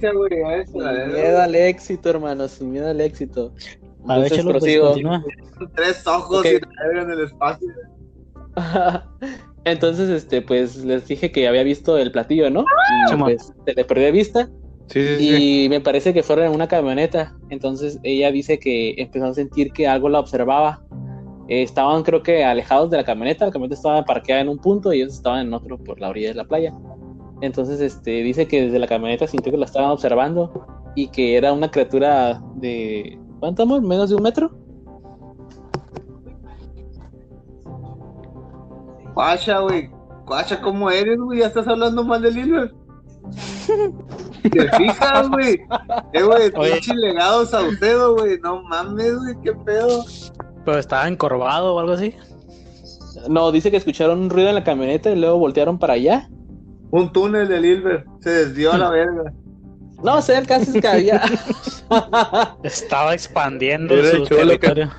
[0.00, 3.52] Sin miedo al éxito, hermano, sin miedo al éxito.
[4.08, 5.24] A ver, Entonces, chalo, pues, continúa.
[5.74, 6.46] Tres ojos Ok.
[6.46, 7.68] y en el espacio.
[9.64, 12.64] Entonces, este, pues les dije que había visto el platillo, ¿no?
[13.12, 14.48] Y pues se le perdió de vista.
[14.86, 15.64] Sí, sí, sí.
[15.64, 17.36] Y me parece que fueron en una camioneta.
[17.50, 20.82] Entonces ella dice que empezó a sentir que algo la observaba.
[21.48, 23.46] Eh, estaban, creo que, alejados de la camioneta.
[23.46, 26.28] La camioneta estaba parqueada en un punto y ellos estaban en otro por la orilla
[26.28, 26.72] de la playa.
[27.42, 31.52] Entonces, este, dice que desde la camioneta sintió que la estaban observando y que era
[31.52, 33.18] una criatura de.
[33.40, 33.80] ¿Cuánto, amor?
[33.82, 34.50] ¿Menos de un metro?
[39.14, 39.90] Guacha, güey.
[40.26, 41.40] Guacha, ¿cómo eres, güey?
[41.40, 42.74] Ya estás hablando mal del Silver.
[44.42, 45.60] ¿Te fijas, güey?
[46.12, 48.38] Eh, güey, pinche legado Saucedo, güey.
[48.40, 50.04] No mames, güey, qué pedo.
[50.64, 52.14] Pero estaba encorvado o algo así.
[53.28, 56.28] No, dice que escucharon un ruido en la camioneta y luego voltearon para allá.
[56.90, 58.04] Un túnel del Ilver.
[58.20, 59.32] Se desvió a la verga.
[60.02, 61.22] No sé, el caso es que había.
[62.62, 64.90] Estaba expandiendo Era su el cholo que- territorio.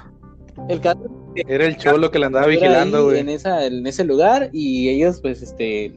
[0.69, 0.99] el caso
[1.35, 3.19] Era el cholo que la andaba vigilando, güey.
[3.19, 5.93] en esa en ese lugar y ellos pues este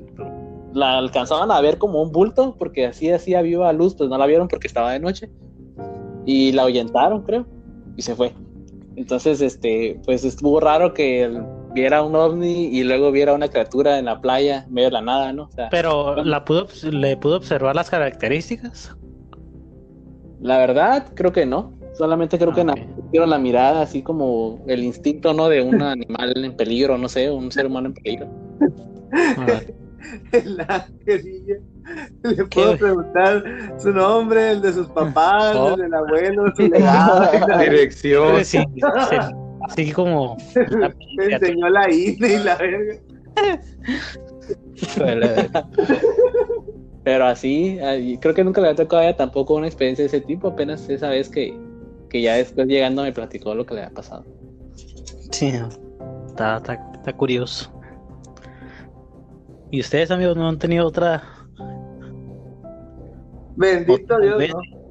[0.73, 4.27] la alcanzaban a ver como un bulto porque así hacía viva luz pues no la
[4.27, 5.29] vieron porque estaba de noche
[6.25, 7.47] y la ahuyentaron creo
[7.97, 8.33] y se fue
[8.97, 11.43] entonces este pues estuvo raro que él
[11.75, 15.01] viera un ovni y luego viera una criatura en la playa en medio de la
[15.03, 18.97] nada no o sea Pero la pudo, le pudo observar las características.
[20.41, 22.89] la verdad creo que no solamente creo que Ah, nada ok.
[22.99, 27.09] más vieron la mirada así como el instinto no de un animal en peligro no
[27.09, 28.29] sé un ser humano en peligro
[29.39, 29.61] Ah.
[32.23, 33.43] Le puedo preguntar
[33.79, 35.75] su nombre, el de sus papás, Oh.
[35.75, 37.29] el del abuelo, su legado.
[37.59, 38.45] Dirección.
[38.45, 38.65] Sí, sí,
[39.65, 40.37] así como
[41.17, 43.01] Me enseñó la INE y la verga.
[47.05, 47.79] Pero así,
[48.21, 50.89] creo que nunca le había tocado a ella tampoco una experiencia de ese tipo, apenas
[50.89, 51.55] esa vez que,
[52.09, 54.25] que ya después llegando me platicó lo que le había pasado.
[55.31, 55.53] Sí,
[56.29, 57.71] está, está, está curioso.
[59.71, 61.23] ¿Y ustedes, amigos, no han tenido otra?
[63.57, 64.51] Bendito otra Dios, vez?
[64.55, 64.84] no.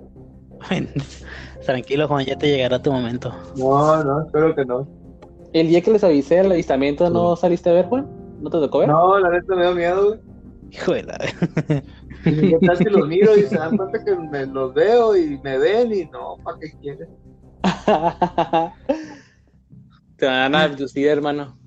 [1.66, 3.34] Tranquilo, Juan, ya te llegará tu momento.
[3.56, 4.88] No, no, espero que no.
[5.54, 8.08] El día que les avisé el avistamiento, ¿no saliste a ver, Juan?
[8.42, 8.90] ¿No te tocó ver?
[8.90, 10.20] No, la neta me da miedo, güey.
[10.72, 11.18] Hijo de la...
[12.24, 15.58] ¿Qué tal si los miro y se dan cuenta que me los veo y me
[15.58, 17.08] ven y no, ¿para qué quieres?
[20.18, 21.58] Te van a abducir, hermano.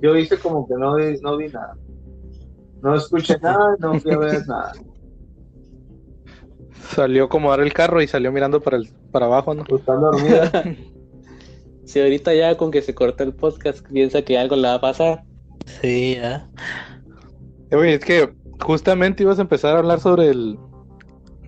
[0.00, 1.76] Yo hice como que no vi, no vi nada.
[2.82, 4.72] No escuché nada, no fui a ver nada.
[6.94, 9.64] Salió a acomodar el carro y salió mirando para, el, para abajo, ¿no?
[9.64, 10.52] Pues están dormidas.
[11.84, 14.80] Si ahorita ya con que se corta el podcast piensa que algo le va a
[14.80, 15.22] pasar.
[15.82, 16.48] Sí, ya.
[17.70, 20.58] Eh, es que justamente ibas a empezar a hablar sobre el,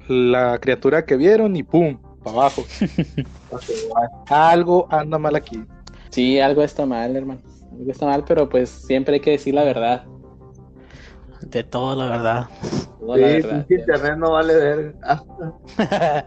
[0.08, 1.98] la criatura que vieron y ¡pum!
[2.22, 2.64] Para abajo.
[4.28, 5.62] Algo anda mal aquí.
[6.10, 7.40] Sí, algo está mal, hermano.
[7.72, 10.04] Algo está mal, pero pues siempre hay que decir la verdad.
[11.42, 12.48] De todo, la verdad.
[13.06, 13.66] La Sí, verdad.
[13.66, 14.96] pinche internet no vale ver.
[15.02, 15.22] Ah,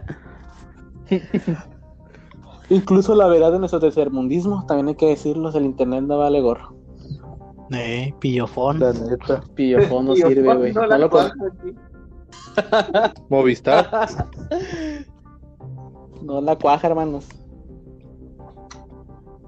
[2.68, 6.74] Incluso la verdad de nuestro tercermundismo, también hay que decirlo, el internet no vale gorro.
[7.72, 8.78] eh, pillofón.
[8.80, 9.42] La neta.
[9.54, 10.72] Pillofón no sirve, güey.
[10.72, 11.74] no No la lo con- cuadro aquí.
[13.28, 13.88] Movistar.
[16.22, 17.26] no la cuaja, hermanos.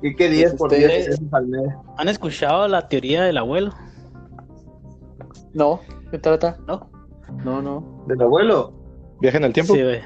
[0.03, 1.63] ¿Y qué 10 por 10 Ustedes- pesos al mes?
[1.97, 3.71] ¿Han escuchado la teoría del abuelo?
[5.55, 6.57] No, ¿qué trata?
[6.67, 6.91] No.
[7.45, 8.05] No, no.
[8.07, 8.73] ¿Del abuelo?
[9.21, 9.75] Viaje en el tiempo.
[9.75, 10.01] Sí, güey.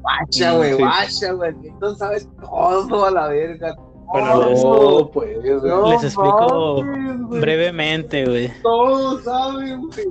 [0.00, 0.78] Guacha, Mm, güey, sí.
[0.82, 1.54] guacha, güey.
[1.64, 3.74] Entonces sabes todo a la verga.
[4.06, 5.00] Bueno, Todo.
[5.00, 5.38] No, pues.
[5.62, 7.40] No les explico mames.
[7.40, 8.52] Brevemente, güey.
[8.62, 10.06] Todos saben, güey.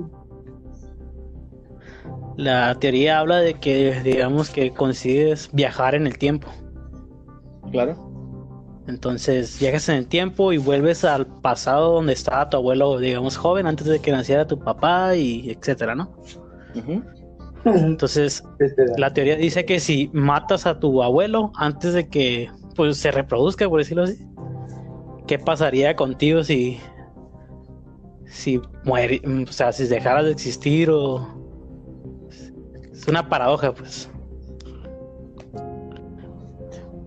[2.36, 6.48] La teoría habla de que, digamos, que consigues viajar en el tiempo.
[7.70, 8.03] Claro.
[8.86, 13.66] Entonces viajas en el tiempo y vuelves al pasado donde estaba tu abuelo, digamos, joven,
[13.66, 16.14] antes de que naciera tu papá y etcétera, ¿no?
[17.64, 18.44] Entonces,
[18.98, 23.68] la teoría dice que si matas a tu abuelo antes de que pues se reproduzca,
[23.68, 24.18] por decirlo así,
[25.26, 26.78] ¿qué pasaría contigo si
[28.34, 31.26] si muere, o sea, si dejaras de existir o
[32.92, 34.10] es una paradoja, pues.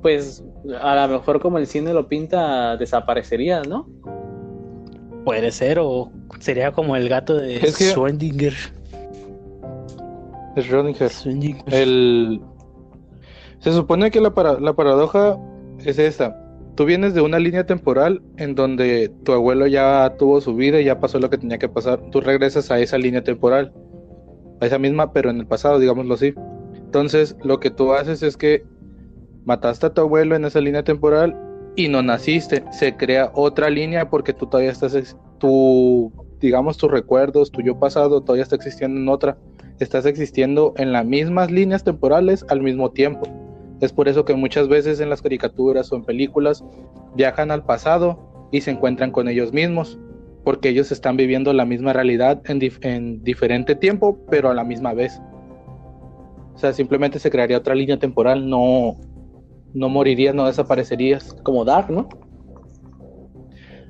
[0.01, 0.43] Pues
[0.81, 3.87] A lo mejor como el cine lo pinta, desaparecería, ¿no?
[5.23, 8.53] Puede ser, o sería como el gato de Es que- Schrödinger.
[10.55, 11.09] Schrödinger.
[11.09, 11.63] Schrödinger.
[11.73, 12.41] El...
[13.59, 15.37] Se supone que la, para- la paradoja
[15.83, 16.43] es esta.
[16.75, 20.85] Tú vienes de una línea temporal en donde tu abuelo ya tuvo su vida y
[20.85, 21.99] ya pasó lo que tenía que pasar.
[22.11, 23.73] Tú regresas a esa línea temporal,
[24.61, 26.33] a esa misma, pero en el pasado, digámoslo así.
[26.75, 28.63] Entonces, lo que tú haces es que
[29.47, 31.35] mataste a tu abuelo en esa línea temporal
[31.75, 32.63] y no naciste.
[32.71, 38.21] Se crea otra línea porque tú todavía estás, tu, digamos, tus recuerdos, tu yo pasado
[38.21, 39.37] todavía está existiendo en otra
[39.79, 43.27] estás existiendo en las mismas líneas temporales al mismo tiempo.
[43.79, 46.63] Es por eso que muchas veces en las caricaturas o en películas
[47.15, 49.99] viajan al pasado y se encuentran con ellos mismos,
[50.43, 54.63] porque ellos están viviendo la misma realidad en, dif- en diferente tiempo, pero a la
[54.63, 55.21] misma vez.
[56.55, 58.95] O sea, simplemente se crearía otra línea temporal, no,
[59.73, 61.35] no morirías, no desaparecerías.
[61.43, 62.07] Como Dark, ¿no?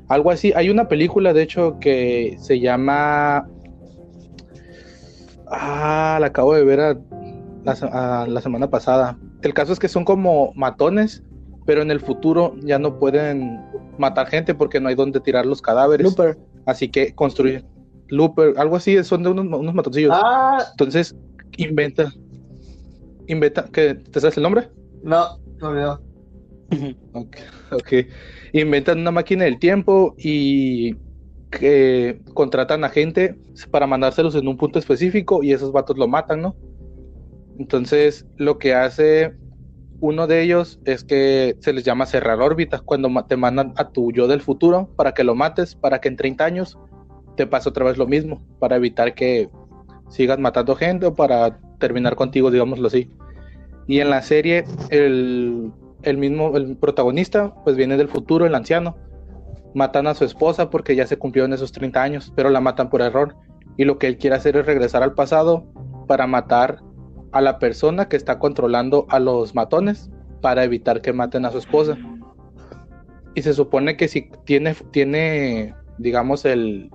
[0.08, 0.54] Algo así.
[0.56, 3.48] Hay una película, de hecho, que se llama.
[5.50, 6.98] Ah, la acabo de ver a-
[7.92, 9.18] a la semana pasada.
[9.42, 11.24] El caso es que son como matones,
[11.66, 13.60] pero en el futuro ya no pueden
[13.98, 16.06] matar gente porque no hay donde tirar los cadáveres.
[16.08, 16.38] Looper.
[16.66, 17.66] Así que construyen.
[18.10, 20.14] Looper, algo así, son de unos, unos matoncillos.
[20.16, 21.16] Ah, Entonces,
[21.58, 22.12] inventa.
[23.28, 23.66] Inventa.
[23.72, 24.70] ¿qué, ¿Te sabes el nombre?
[25.04, 26.02] No, no olvidó.
[27.14, 27.38] Ok,
[27.72, 27.94] ok.
[28.54, 30.96] Inventan una máquina del tiempo y
[31.50, 33.40] que contratan a gente
[33.72, 36.56] para mandárselos en un punto específico y esos vatos lo matan, ¿no?
[37.58, 39.34] Entonces, lo que hace
[40.00, 44.12] uno de ellos es que se les llama cerrar órbita, cuando te mandan a tu
[44.12, 46.78] yo del futuro para que lo mates, para que en 30 años
[47.36, 49.50] te pase otra vez lo mismo, para evitar que
[50.10, 53.10] sigas matando gente o para terminar contigo, digámoslo así.
[53.88, 55.72] Y en la serie, el,
[56.04, 58.98] el mismo, el protagonista, pues viene del futuro, el anciano.
[59.74, 62.90] Matan a su esposa porque ya se cumplió en esos 30 años, pero la matan
[62.90, 63.36] por error.
[63.78, 65.66] Y lo que él quiere hacer es regresar al pasado
[66.08, 66.80] para matar
[67.32, 70.10] a la persona que está controlando a los matones
[70.42, 71.98] para evitar que maten a su esposa.
[73.36, 76.90] Y se supone que si tiene, tiene digamos, el,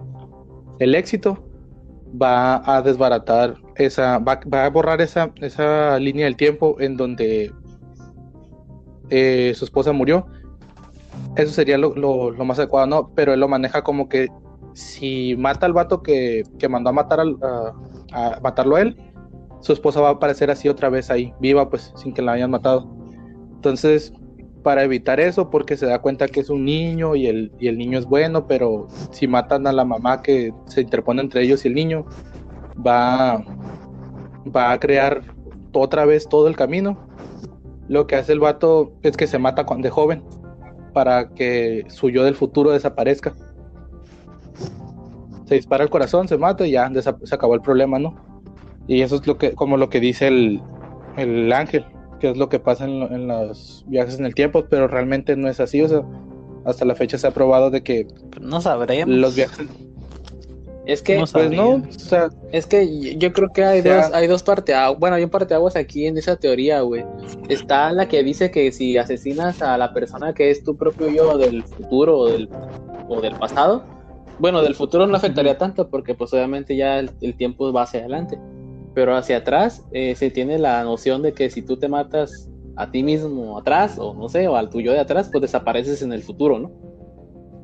[0.79, 1.45] el éxito,
[2.21, 7.53] va a desbaratar esa, va, va a borrar esa, esa línea del tiempo en donde
[9.11, 10.27] eh, su esposa murió.
[11.37, 13.11] Eso sería lo, lo- más adecuado, ¿no?
[13.15, 14.29] Pero él lo maneja como que
[14.75, 17.37] si mata al vato que, que mandó a matar al,
[18.13, 18.97] a matarlo a él,
[19.61, 22.51] su esposa va a aparecer así otra vez ahí, viva, pues, sin que la hayan
[22.51, 22.91] matado.
[23.55, 24.13] Entonces,
[24.63, 27.79] para evitar eso, porque se da cuenta que es un niño y el, y el
[27.79, 31.69] niño es bueno, pero si matan a la mamá que se interpone entre ellos y
[31.69, 32.07] el niño,
[32.75, 33.45] va,
[34.55, 35.23] va a crear
[35.73, 36.99] otra vez todo el camino.
[37.89, 40.23] Lo que hace el vato es que se mata cuando de joven
[40.93, 43.33] para que su yo del futuro desaparezca.
[45.47, 48.15] Se dispara el corazón, se mata y ya se acabó el problema, ¿no?
[48.87, 50.63] Y eso es lo que, como lo que dice el,
[51.17, 51.85] el ángel,
[52.21, 55.49] que es lo que pasa en, en los viajes en el tiempo, pero realmente no
[55.49, 56.03] es así, o sea,
[56.65, 58.07] hasta la fecha se ha probado de que
[58.41, 59.17] No sabremos.
[59.17, 59.69] los viajes,
[60.85, 64.03] Es que, No pues no, o sea, es que yo creo que hay O sea-
[64.09, 67.05] dos, hay dos parteaguas, bueno, hay un parteaguas aquí en esa teoría, güey.
[67.49, 71.39] Está la que dice que si asesinas a la persona que es tu propio yo
[71.39, 72.49] del futuro o del,
[73.09, 73.85] o del pasado,
[74.41, 78.01] bueno, del futuro no afectaría tanto porque pues obviamente ya el, el tiempo va hacia
[78.01, 78.39] adelante,
[78.93, 82.91] pero hacia atrás eh, se tiene la noción de que si tú te matas a
[82.91, 86.23] ti mismo atrás o no sé, o al tuyo de atrás, pues desapareces en el
[86.25, 86.73] futuro, ¿no?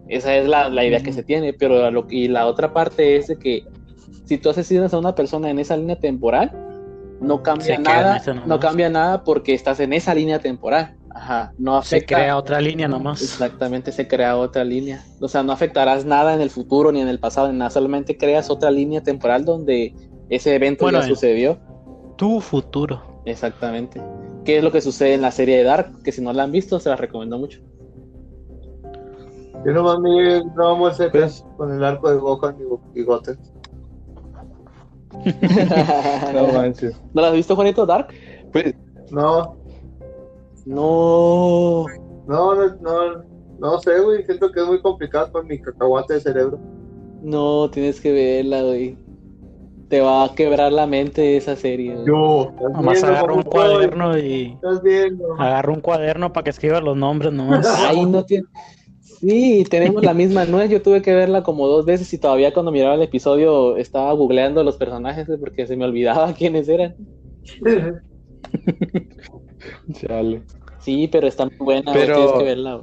[0.09, 3.29] Esa es la, la idea que se tiene, pero lo, y la otra parte es
[3.29, 3.65] de que
[4.25, 6.53] si tú asesinas a una persona en esa línea temporal,
[7.21, 10.95] no cambia Se nada, no cambia nada porque estás en esa línea temporal.
[11.15, 12.17] Ajá, no Se afecta.
[12.17, 13.21] crea otra línea nomás.
[13.23, 15.03] Exactamente, se crea otra línea.
[15.21, 18.51] O sea, no afectarás nada en el futuro ni en el pasado, nada, solamente creas
[18.51, 19.95] otra línea temporal donde
[20.29, 21.59] ese evento Bueno, ya sucedió.
[22.17, 23.23] Tu futuro.
[23.25, 24.01] Exactamente.
[24.45, 26.03] ¿Qué es lo que sucede en la serie de Dark?
[26.03, 27.61] Que si no la han visto, se la recomiendo mucho.
[29.69, 32.57] Yo nomás me el tramo ese Pues- con el arco de Gohan
[32.95, 33.39] y, y Goten.
[36.35, 37.01] no manches.
[37.13, 38.09] ¿No la has visto, Juanito, Dark?
[38.53, 38.75] Pues,
[39.11, 39.57] No,
[40.67, 41.85] No.
[42.27, 43.25] no, no, no,
[43.59, 44.25] no sé, güey.
[44.25, 46.59] Siento que es muy complicado con mi cacahuate de cerebro.
[47.23, 48.97] No, tienes que verla, güey.
[49.89, 51.95] Te va a quebrar la mente esa serie.
[51.95, 52.07] güey.
[52.07, 55.33] Yo, Nomás agarra un cuaderno y Estás viendo.
[55.39, 57.67] agarra un cuaderno para que escriba los nombres nomás.
[57.67, 58.47] Ahí no tiene.
[59.21, 60.71] Sí, tenemos la misma nuez.
[60.71, 64.63] Yo tuve que verla como dos veces y todavía cuando miraba el episodio estaba googleando
[64.63, 66.95] los personajes porque se me olvidaba quiénes eran.
[69.93, 70.43] chale.
[70.81, 72.81] Sí, pero está muy buena, Pero- tienes que verla.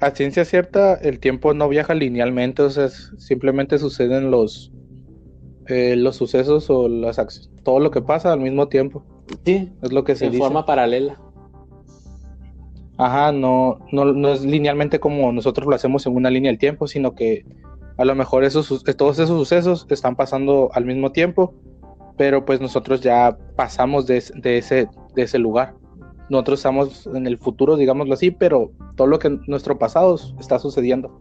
[0.00, 4.70] A ciencia cierta, el tiempo no viaja linealmente, o sea, simplemente suceden los,
[5.68, 9.02] eh, los sucesos o las acciones, todo lo que pasa al mismo tiempo,
[9.46, 10.44] Sí, es lo que se en dice.
[10.44, 11.18] forma paralela.
[12.98, 16.86] Ajá, no, no, no es linealmente como nosotros lo hacemos en una línea del tiempo,
[16.86, 17.44] sino que
[17.98, 21.54] a lo mejor esos, su- todos esos sucesos están pasando al mismo tiempo,
[22.16, 25.74] pero pues nosotros ya pasamos de, de ese, de ese lugar.
[26.30, 30.58] Nosotros estamos en el futuro, digámoslo así, pero todo lo que en nuestro pasado está
[30.58, 31.20] sucediendo,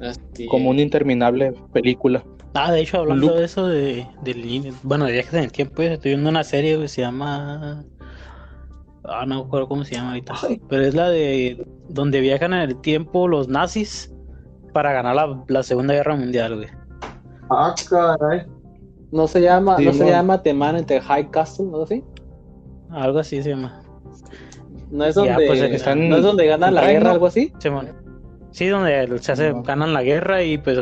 [0.00, 2.24] Así como una interminable película.
[2.54, 3.36] Ah, de hecho, hablando Loop.
[3.38, 6.44] de eso, de, de línea- bueno, de viajes en el tiempo, pues, estoy viendo una
[6.44, 7.84] serie que se llama...
[9.12, 10.34] Ah, no me acuerdo cómo se llama ahorita.
[10.68, 14.14] Pero es la de donde viajan en el tiempo los nazis
[14.72, 16.68] para ganar la, la Segunda Guerra Mundial, güey.
[17.50, 18.46] Ah, caray.
[19.10, 22.04] No se llama, Sí, no se llama The Man in the High Castle, ¿no así?
[22.90, 23.82] Algo así se llama.
[24.92, 27.10] No es Ya, donde, pues, están- no es donde ganan la guerra, no.
[27.10, 27.52] algo así.
[28.52, 29.62] Sí, donde se hace, No.
[29.62, 30.78] ganan la guerra y pues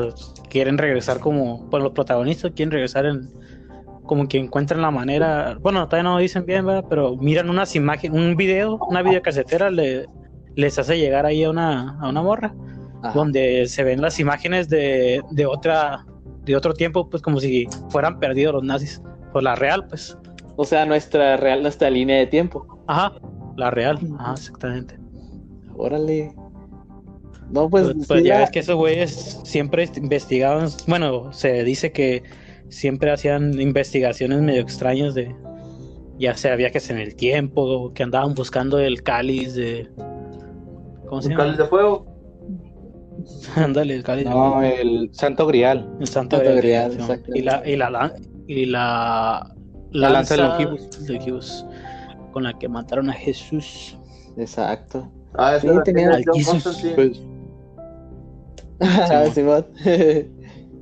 [0.50, 3.30] quieren regresar como, bueno, los protagonistas quieren regresar en,
[4.08, 6.84] como que encuentran la manera, bueno, todavía no lo dicen bien, ¿verdad?
[6.90, 10.06] Pero miran unas imágenes, un video, una videocasetera le,
[10.56, 12.52] les hace llegar ahí a una, a una morra,
[13.02, 13.12] Ajá.
[13.14, 16.04] donde se ven las imágenes de, de otra,
[16.44, 19.00] de otro tiempo, pues como si fueran perdidos los nazis,
[19.32, 20.18] pues la real, pues,
[20.56, 22.66] O sea, nuestra real, nuestra línea de tiempo.
[22.88, 23.12] ajá,
[23.56, 24.98] la real, ajá, exactamente.
[25.76, 26.34] Órale.
[27.50, 31.62] No, pues, Pues, pues ya ya- ves que esos güeyes siempre est- investigaban, bueno, se
[31.64, 32.22] dice que
[32.68, 35.34] siempre hacían investigaciones medio extrañas de,
[36.18, 39.88] ya sea viajes en el tiempo, o que andaban buscando el cáliz de...
[41.06, 41.62] ¿Cómo se Un cáliz llama?
[41.64, 42.06] de fuego.
[43.56, 45.88] Ándale, el cáliz de No, el Santo Grial.
[46.00, 47.32] el Santo Santo Grial, Grial, sí, exacto.
[47.34, 48.14] y la y la
[48.46, 49.54] y la,
[49.90, 50.42] La lanza de.
[51.08, 51.66] Longibus,
[52.32, 53.96] con la que mataron a Jesús.
[54.36, 55.10] Exacto.
[55.34, 56.46] Ah, Sí, tenía Jesus.
[56.64, 56.94] Constantine.
[56.94, 57.22] Pues,
[59.34, 59.66] Simón.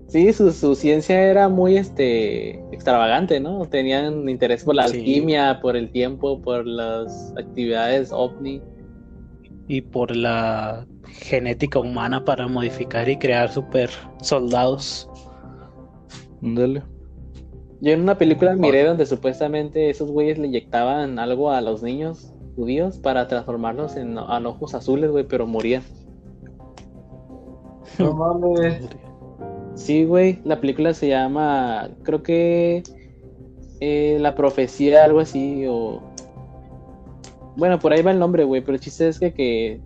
[0.09, 3.67] sí, su, su ciencia era muy este extravagante, ¿no?
[3.67, 4.99] Tenían interés por la Sí.
[4.99, 8.63] alquimia, por el tiempo, por las actividades ovni.
[9.69, 13.91] y por la genética humana para modificar y crear super
[14.23, 15.09] soldados.
[16.43, 16.83] ándale.
[17.81, 22.33] Yo en una película miré donde supuestamente esos güeyes le inyectaban algo a los niños
[22.55, 25.83] judíos para transformarlos en a ojos azules, güey, pero morían.
[27.99, 28.81] No mames.
[29.77, 32.83] Sí, güey, la película se llama, creo que
[33.81, 36.03] eh, La Profecía, algo así, o...
[37.57, 39.81] Bueno, por ahí va el nombre, güey, pero el chiste es que, que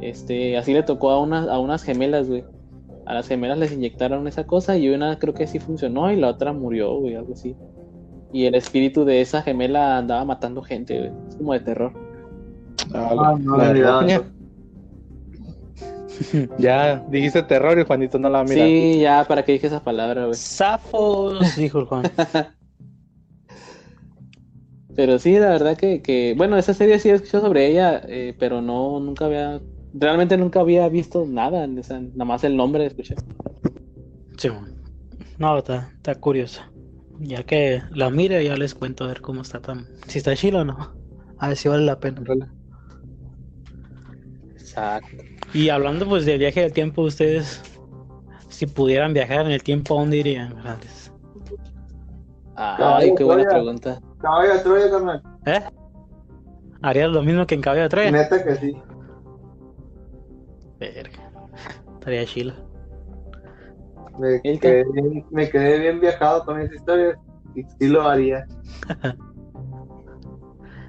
[0.00, 2.44] este, así le tocó a unas, a unas gemelas, güey.
[3.04, 6.28] A las gemelas les inyectaron esa cosa y una creo que sí funcionó y la
[6.28, 7.54] otra murió, güey, algo así.
[8.32, 11.12] Y el espíritu de esa gemela andaba matando gente, güey.
[11.28, 11.92] Es como de terror.
[12.94, 14.00] Ah, Ah, no, verdad.
[14.00, 14.22] roña.
[16.58, 18.64] Ya dijiste terror y Juanito no la mira.
[18.64, 20.38] Sí, ya, para que dije esa palabra, güey.
[20.38, 22.04] Zafos, dijo Juan.
[24.94, 28.34] Pero sí, la verdad que, que bueno, esa serie sí he escuchado sobre ella, eh,
[28.38, 29.62] pero no, nunca había,
[29.92, 33.16] realmente nunca había visto nada, en esa- nada más el nombre escuché.
[34.38, 34.68] Sí, bueno.
[35.38, 36.72] no, está, está curiosa.
[37.18, 39.88] Ya que la mire, ya les cuento a ver cómo está tan.
[40.08, 40.96] Si está chila o no.
[41.38, 42.22] A ver si vale la pena.
[44.76, 45.24] Exacto.
[45.54, 47.62] Y hablando pues de viaje del tiempo, ustedes,
[48.48, 50.54] si pudieran viajar en el tiempo, ¿a dónde irían?
[50.62, 51.12] grandes?
[52.56, 53.56] Ay, qué buena Troya.
[53.58, 54.00] pregunta.
[54.18, 55.22] Caballo de Troya, carnal.
[55.46, 55.60] ¿Eh?
[56.82, 58.10] ¿Harías lo mismo que en Caballo de Troya?
[58.10, 58.76] Neta que sí.
[60.78, 61.30] Verga.
[61.94, 62.54] Estaría chila.
[64.18, 67.18] Me ¿El quedé, bien, me quedé bien viajado con esa historia
[67.54, 68.46] y sí lo haría.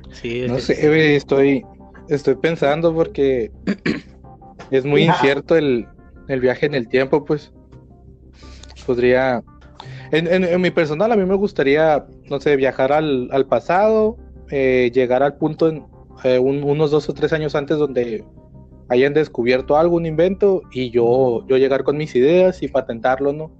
[0.09, 1.63] Sí, No sé, estoy,
[2.09, 3.51] estoy pensando porque
[4.71, 5.13] es muy Ya.
[5.13, 5.87] incierto el,
[6.27, 7.51] el viaje en el tiempo, pues.
[8.85, 9.43] Podría.
[10.11, 14.17] En, en- en mi personal, a mí me gustaría, no sé, viajar al, al pasado,
[14.49, 15.85] eh, llegar al punto en
[16.23, 18.23] eh, un- unos dos o tres años antes donde
[18.89, 23.51] hayan descubierto algo, un invento, y yo, yo llegar con mis ideas y patentarlo, ¿no?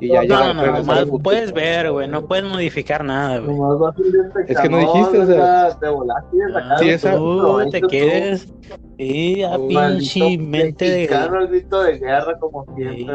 [0.00, 1.18] Y ya No, no, no, futuro.
[1.18, 3.56] puedes ver, güey, no puedes modificar nada, güey.
[3.56, 6.36] Nomás vas a ir de Es que no dijiste, o sea- Te volaste
[6.78, 8.52] Sí, esa- Tú te quieres
[8.98, 11.04] y a pinche mente de...
[11.04, 12.96] el grito de guerra como siempre.
[12.98, 13.06] Sí.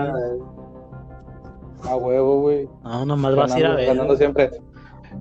[1.90, 2.68] A huevo, güey.
[2.84, 4.52] No, nomás vas a ir a ver ganando siempre.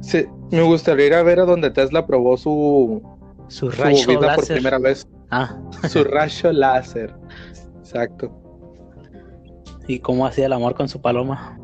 [0.01, 3.01] Sí, me gustaría ir a ver a donde Tesla probó su,
[3.49, 4.57] su su rayo vida por láser.
[4.57, 5.07] primera vez.
[5.31, 5.57] Ah,
[5.89, 7.15] Su rayo láser.
[7.79, 8.31] Exacto.
[9.87, 11.59] Y cómo hacía el amor con su paloma.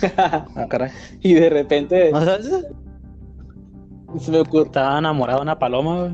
[0.16, 0.90] Ah, caray.
[1.20, 2.48] y de repente, ¿No sabes?
[4.18, 4.64] Se me ocurre.
[4.64, 6.12] Estaba enamorado de una paloma, güey.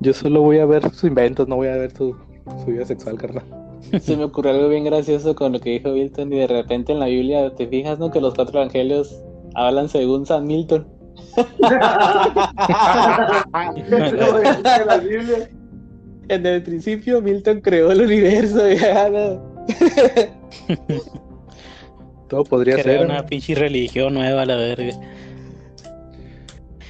[0.00, 2.16] Yo solo voy a ver sus inventos, no voy a ver su,
[2.64, 3.44] su vida sexual, carnal.
[4.00, 7.00] Se me ocurrió algo bien gracioso con lo que dijo Milton y de repente en
[7.00, 8.10] la Biblia te fijas, ¿no?
[8.10, 9.22] Que los cuatro evangelios
[9.54, 10.86] hablan según San Milton.
[16.30, 18.70] En el principio Milton creó el universo.
[18.70, 19.49] ya, no.
[22.28, 23.04] Todo podría ser.
[23.04, 23.26] una ¿no?
[23.26, 24.94] pinche religión nueva, la verga.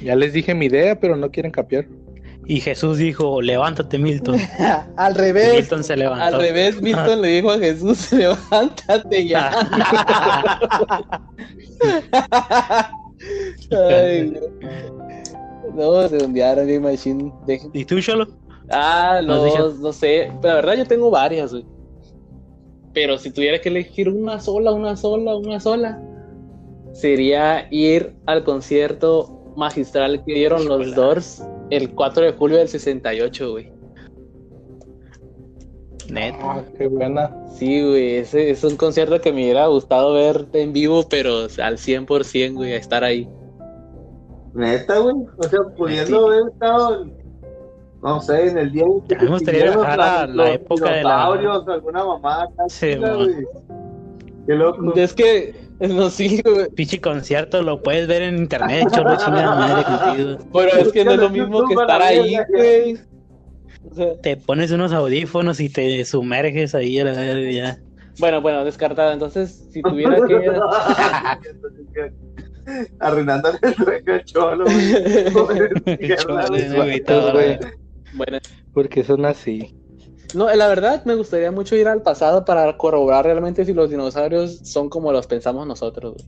[0.03, 1.87] Ya les dije mi idea, pero no quieren capiar.
[2.47, 4.37] Y Jesús dijo, levántate, Milton.
[4.97, 5.55] Al Y revés.
[5.55, 6.25] Milton se levantó.
[6.25, 9.51] Al revés, Milton le dijo a Jesús, levántate ya.
[13.71, 14.33] Ay,
[15.75, 16.03] no.
[16.03, 17.33] no, se hundiaron Game Machine.
[17.73, 18.27] ¿Y tú, Cholo?
[18.71, 20.33] Ah, no, no sé.
[20.43, 21.64] Pero la verdad yo tengo varias, güey.
[22.93, 26.03] Pero si tuviera que elegir una sola, una sola, una sola,
[26.93, 33.51] sería ir al concierto magistral que dieron los Doors el 4 de julio del 68,
[33.51, 33.72] güey.
[36.11, 36.38] Neta.
[36.43, 37.30] Ah, qué buena.
[37.55, 41.78] Sí, güey, ese es un concierto que me hubiera gustado ver en vivo, pero al
[41.78, 43.28] 100%, güey, a estar ahí.
[44.55, 45.14] Neta, güey.
[45.36, 47.07] O sea, pudiendo haber estado,
[48.03, 49.42] no sé, en el día en que a los-
[50.36, 52.46] la los época de la- alguna mamá.
[52.68, 52.96] Sí.
[54.46, 54.92] Qué loco.
[54.96, 56.68] Es que, no sí, güey.
[56.70, 59.84] Pinche concierto lo puedes ver en internet, Cholo, chingada madre
[60.24, 60.38] contigo.
[60.53, 62.98] Pero es que no es lo mismo que la estar ahí, güey.
[63.90, 67.78] O sea, Te pones unos audífonos y te sumerges ahí a la verga ya.
[68.18, 69.12] bueno, bueno, descartado.
[69.12, 70.51] Entonces, si tuviera que.
[73.01, 73.59] Arruinándole
[74.07, 74.94] el cholo, güey.
[78.14, 78.38] Bueno,
[78.72, 79.74] Porque son así.
[80.34, 84.58] no, la verdad me gustaría mucho ir al pasado para corroborar realmente si los dinosaurios
[84.64, 86.14] son como los pensamos nosotros.
[86.14, 86.26] güey.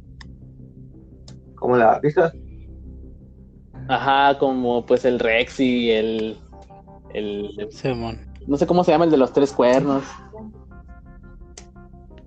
[1.54, 2.32] Como la risa.
[3.88, 6.38] Ajá, como pues el Rex y el.
[7.14, 8.20] el Simón.
[8.46, 10.04] no sé cómo se llama el de los tres cuernos.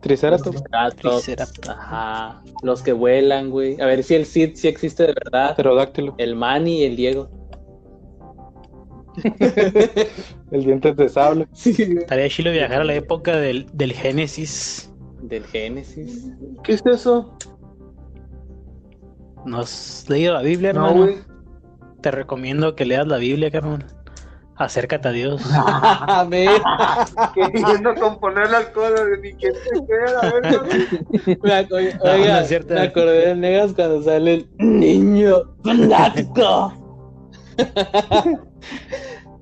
[0.01, 0.61] Triceratops.
[0.61, 1.23] Triceratops.
[1.23, 1.69] Triceratops.
[1.69, 2.43] Ajá.
[2.61, 3.79] Los que vuelan, güey.
[3.81, 5.55] A ver si el Cid sí existe de verdad.
[5.55, 6.13] Pterodáctilo.
[6.19, 7.27] El Manny y el Diego.
[10.51, 11.47] El dientes de sable.
[11.53, 11.75] Sí.
[11.99, 14.91] Estaría chido viajar a la época del, del Génesis.
[15.21, 16.29] Del Génesis.
[16.63, 17.35] ¿Qué es eso?
[19.45, 21.11] ¿No has leído la Biblia, No, hermano?
[22.01, 23.85] Te recomiendo que leas la Biblia, carnal.
[24.57, 25.41] Acércate a Dios.
[26.07, 26.49] Amén.
[27.35, 31.37] Queriendo componer las cosas, ni quién te queda, a ver, güey.
[31.43, 32.73] Me, ac- oiga, No, no cierto.
[32.73, 34.47] me acordé de Negas cuando sale el
[34.79, 36.73] niño fanático.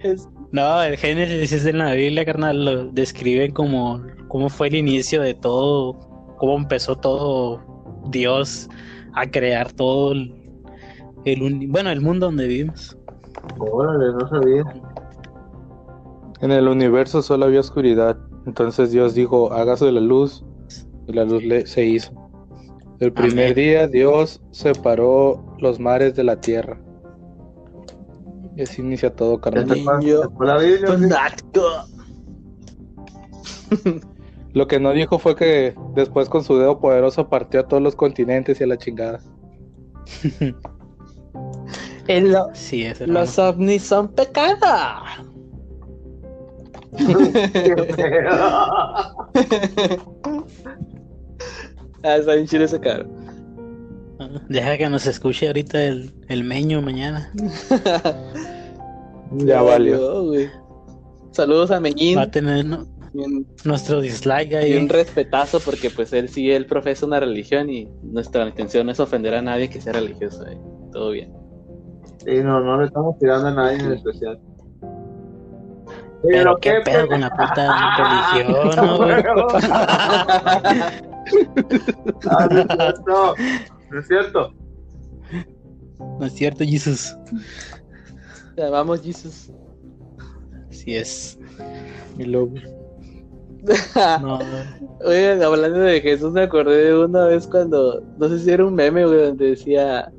[0.04, 2.66] Es- No, el Génesis es en la Biblia, carnal.
[2.66, 5.98] Lo describen como cómo fue el inicio de todo,
[6.38, 7.62] cómo empezó todo
[8.10, 8.70] Dios
[9.14, 10.36] a crear todo el,
[11.70, 12.98] bueno, el mundo donde vivimos.
[13.60, 14.64] Órale, no sabía.
[16.42, 18.18] En el universo solo había oscuridad.
[18.46, 20.44] Entonces Dios dijo, hágase la luz.
[21.08, 22.12] Y la luz le- se hizo.
[23.00, 23.56] El primer Amén.
[23.56, 26.80] día Dios separó los mares de la tierra.
[28.56, 29.68] Y así inicia todo, carnal.
[29.68, 31.10] Niño Fue la Biblia, güey.
[31.10, 31.62] fanático.
[34.54, 37.96] Lo que no dijo fue que después con su dedo poderoso partió a todos los
[37.96, 39.20] continentes y a la chingada.
[42.08, 44.58] El- lo- Sí, es los ovnis son pecado.
[52.04, 53.06] Ah, está bien chido ese caro.
[54.50, 57.32] Deja que nos escuche ahorita el, el meño mañana.
[59.38, 60.26] Ya valió.
[60.26, 60.48] güey.
[61.32, 62.18] Saludos a Meñín.
[62.20, 62.86] Va a tener ¿no?
[63.14, 64.78] Bien, nuestro dislike y ahí.
[64.78, 69.00] un respetazo porque pues él sí, él profesa una religión y nuestra intención no es
[69.00, 70.46] ofender a nadie que sea religioso.
[70.46, 70.58] eh.
[70.92, 71.34] Todo bien.
[72.24, 74.40] Sí, no, no le estamos tirando a nadie en especial.
[76.22, 79.14] Pero qué pedo con la puta religión, ¿no, güey?
[82.30, 83.36] Ah, no es cierto.
[83.94, 84.54] No es cierto.
[86.20, 87.16] No es cierto, Jesus.
[88.58, 89.52] Ya, vamos, Jesus.
[90.70, 91.38] Así es.
[92.18, 92.54] Y luego,
[94.22, 94.40] No,
[95.06, 98.74] Oigan, hablando de Jesús, me acordé de una vez cuando, no sé si era un
[98.74, 100.12] meme, güey, donde decía,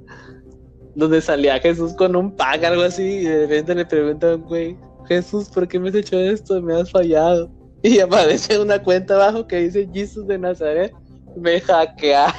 [0.95, 4.77] donde salía Jesús con un pack, algo así, y de repente le preguntan, güey,
[5.09, 6.61] Jesús, ¿por qué me has hecho esto?
[6.63, 7.51] Me has fallado.
[7.83, 10.91] Y aparece una cuenta abajo que dice Jesús de Nazaret,
[11.37, 12.35] me hackearon.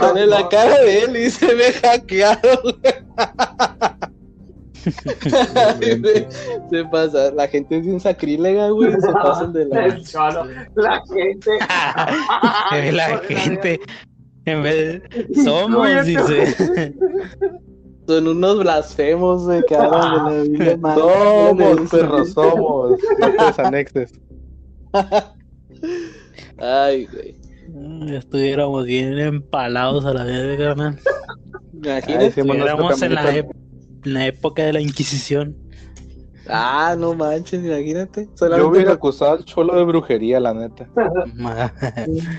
[0.00, 2.80] Sale la cara de él y dice, me hackearon.
[6.70, 8.92] se pasa, la gente es bien sacrílega, güey.
[8.92, 9.88] Se pasan de la.
[10.76, 11.50] La gente.
[12.92, 13.80] la gente.
[14.46, 15.44] En vez de.
[15.44, 16.94] Somos, dice.
[18.10, 20.98] Son unos blasfemos, güey, que hablan de la Biblia mal.
[20.98, 22.98] Somos, perros, somos.
[23.58, 24.12] Anexes.
[26.58, 27.36] Ay, güey.
[28.08, 30.98] Ya estuviéramos bien empalados a la vez, carnal.
[31.72, 32.18] Imagínate.
[32.18, 33.46] Ay, Estuviéramos en la,
[34.02, 35.56] la época de la Inquisición.
[36.52, 38.26] Ah, no manches, imagínate.
[38.26, 40.88] Yo Solamente hubiera por- acusado al cholo de brujería, la neta.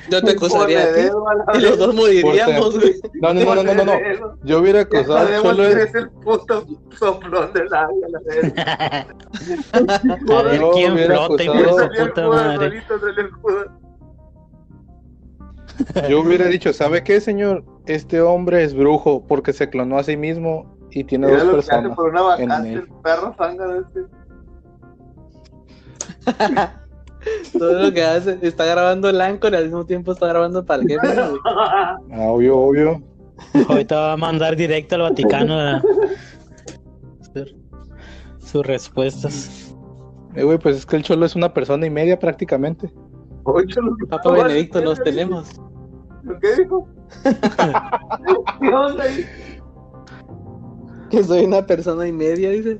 [0.09, 1.01] Yo te acusaría a ti.
[1.55, 2.95] Y los dos moriríamos, güey.
[3.21, 3.93] No, no, no, no, no, no.
[4.43, 5.83] Yo hubiera acusado al cholo de...
[5.83, 6.65] es el puto
[6.97, 9.07] soplón del agua, la verga.
[10.37, 12.83] A ver Yo quién hubiera flota, de Salió su puta madre.
[16.09, 17.63] Yo hubiera dicho, ¿sabe qué, señor?
[17.87, 21.53] Este hombre es brujo porque se clonó a sí mismo y tiene Mira dos lo
[21.53, 21.95] que hace personas.
[21.95, 22.79] por una en vacante, él.
[22.79, 24.01] el perro zángano este.
[27.57, 28.37] Todo lo que hace.
[28.41, 31.21] Está grabando el Anchor y al mismo tiempo está grabando para el jefe.
[31.45, 33.01] Ah, obvio, obvio.
[33.69, 35.81] Ahorita va a mandar directo al Vaticano a
[37.21, 37.55] hacer
[38.39, 39.75] sus respuestas.
[40.35, 42.91] Eh, güey, pues es que el cholo es una persona y media prácticamente.
[43.43, 44.95] Ocho, lo que Papa Benedicto, güey.
[45.03, 45.59] tenemos.
[46.23, 46.87] ¿Lo qué dijo?
[48.61, 49.25] ¿Qué onda ahí?
[51.11, 52.79] Que soy una persona y media, dice.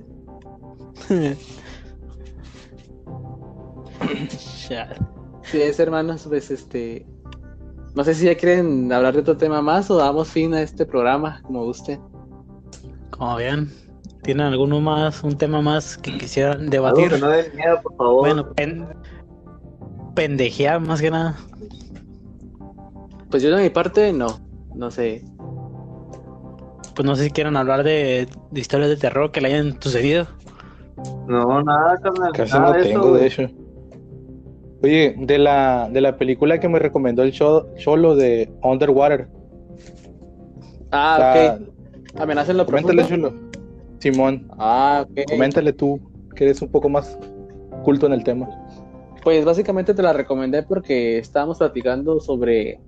[4.69, 4.95] Ya.
[5.43, 7.05] Sí, es hermanos, pues este.
[7.93, 10.86] No sé si ya quieren hablar de otro tema más o damos fin a este
[10.86, 11.99] programa, como guste.
[13.09, 13.69] Como vean,
[14.23, 17.09] ¿tienen alguno más, un tema más que quisieran Algo debatir?
[17.09, 18.19] que no den miedo, por favor.
[18.19, 18.88] Bueno, pen-
[20.15, 21.36] pendejear más que nada.
[23.29, 24.39] Pues yo de mi parte, no.
[24.73, 25.25] No sé.
[27.01, 30.27] Pues no sé si quieren hablar de, de historias de terror que le hayan sucedido.
[31.27, 32.31] No, nada, carnal.
[32.31, 33.47] Casi nada no de tengo, eso, de hecho.
[34.83, 39.27] Oye, de la, de la película que me recomendó el cho- cholo de Underwater.
[40.91, 42.21] Ah, la- ok.
[42.21, 43.33] Amenaza en lo Coméntale, chulo.
[43.97, 45.25] Simón, Ah, ok.
[45.27, 45.99] coméntale tú,
[46.35, 47.17] que eres un poco más
[47.83, 48.47] culto en el tema.
[49.23, 52.79] Pues básicamente te la recomendé porque estábamos platicando sobre.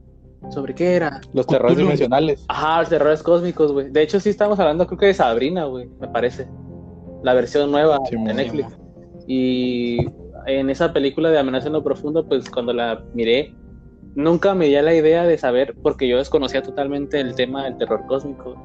[0.50, 1.22] ¿Sobre qué era?
[1.34, 2.44] Los terrores dimensionales.
[2.48, 3.89] Ajá, los terrores cósmicos, güey.
[3.89, 6.48] De hecho, sí estábamos hablando, creo que de Sabrina, güey, me parece.
[7.24, 8.78] La versión nueva Sí, de Netflix.
[9.28, 10.06] Y
[10.46, 13.56] en esa película de Amenaza en lo Profundo, pues cuando la miré,
[14.16, 18.06] nunca me dio la idea de saber, porque yo desconocía totalmente el tema del terror
[18.08, 18.56] cósmico.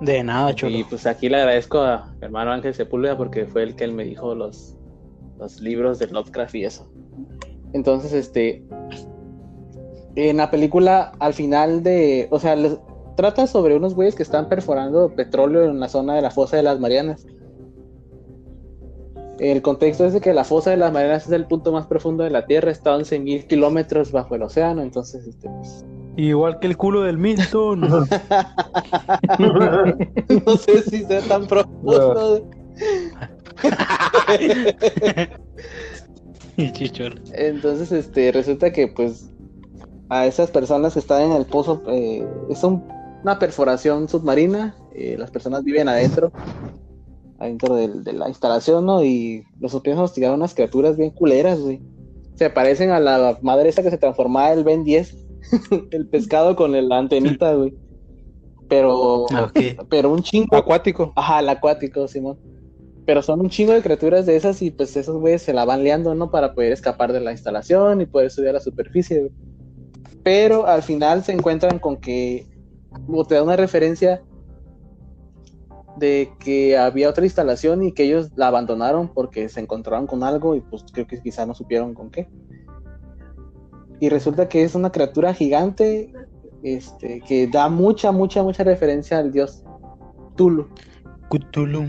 [0.00, 0.76] De nada, chulo.
[0.76, 3.92] Y pues aquí le agradezco a mi hermano Ángel Sepúlveda porque fue el que él
[3.92, 4.76] me dijo los,
[5.38, 6.90] los libros de Lovecraft y eso.
[7.72, 8.64] Entonces, este,
[10.16, 12.78] en la película, al final de, o sea, les-
[13.16, 16.62] trata sobre unos güeyes que están perforando petróleo en la zona de la fosa de
[16.62, 17.26] las Marianas.
[19.38, 22.24] El contexto es de que la fosa de las Marianas es el punto más profundo
[22.24, 25.84] de la Tierra, está a 11.000 kilómetros bajo el océano, entonces, este, pues,
[26.16, 27.80] Igual que el culo del Milton.
[27.80, 28.04] no
[30.56, 32.44] sé si sea tan profundo.
[37.32, 39.29] Entonces, este, resulta que pues
[40.10, 42.84] a esas personas que están en el pozo, eh, es un-
[43.22, 46.32] una perforación submarina, eh, las personas viven adentro,
[47.38, 49.02] adentro del- de la instalación, ¿no?
[49.04, 51.80] Y los empiezan a hostigar unas criaturas bien culeras, güey.
[52.34, 55.16] Se parecen a la madre esa que se transformaba el Ben 10,
[55.90, 57.74] el pescado con el- la antenita, güey.
[58.68, 59.58] Pero, Ok.
[59.88, 60.56] pero un chingo.
[60.56, 61.12] Acuático.
[61.16, 62.38] Ajá, el acuático, Simón.
[63.04, 65.82] Pero son un chingo de criaturas de esas y pues esos güeyes se la van
[65.82, 66.30] liando, ¿no?
[66.30, 69.32] Para poder escapar de la instalación y poder subir a la superficie, güey.
[70.22, 72.46] Pero al final se encuentran con que,
[73.08, 74.22] o te da una referencia
[75.96, 80.54] de que había otra instalación y que ellos la abandonaron porque se encontraron con algo
[80.54, 82.28] y pues creo que quizá no supieron con qué.
[83.98, 86.12] Y resulta que es una criatura gigante
[86.62, 89.62] este, que da mucha, mucha, mucha referencia al dios
[90.36, 90.68] Tulu.
[91.28, 91.86] Cthulhu.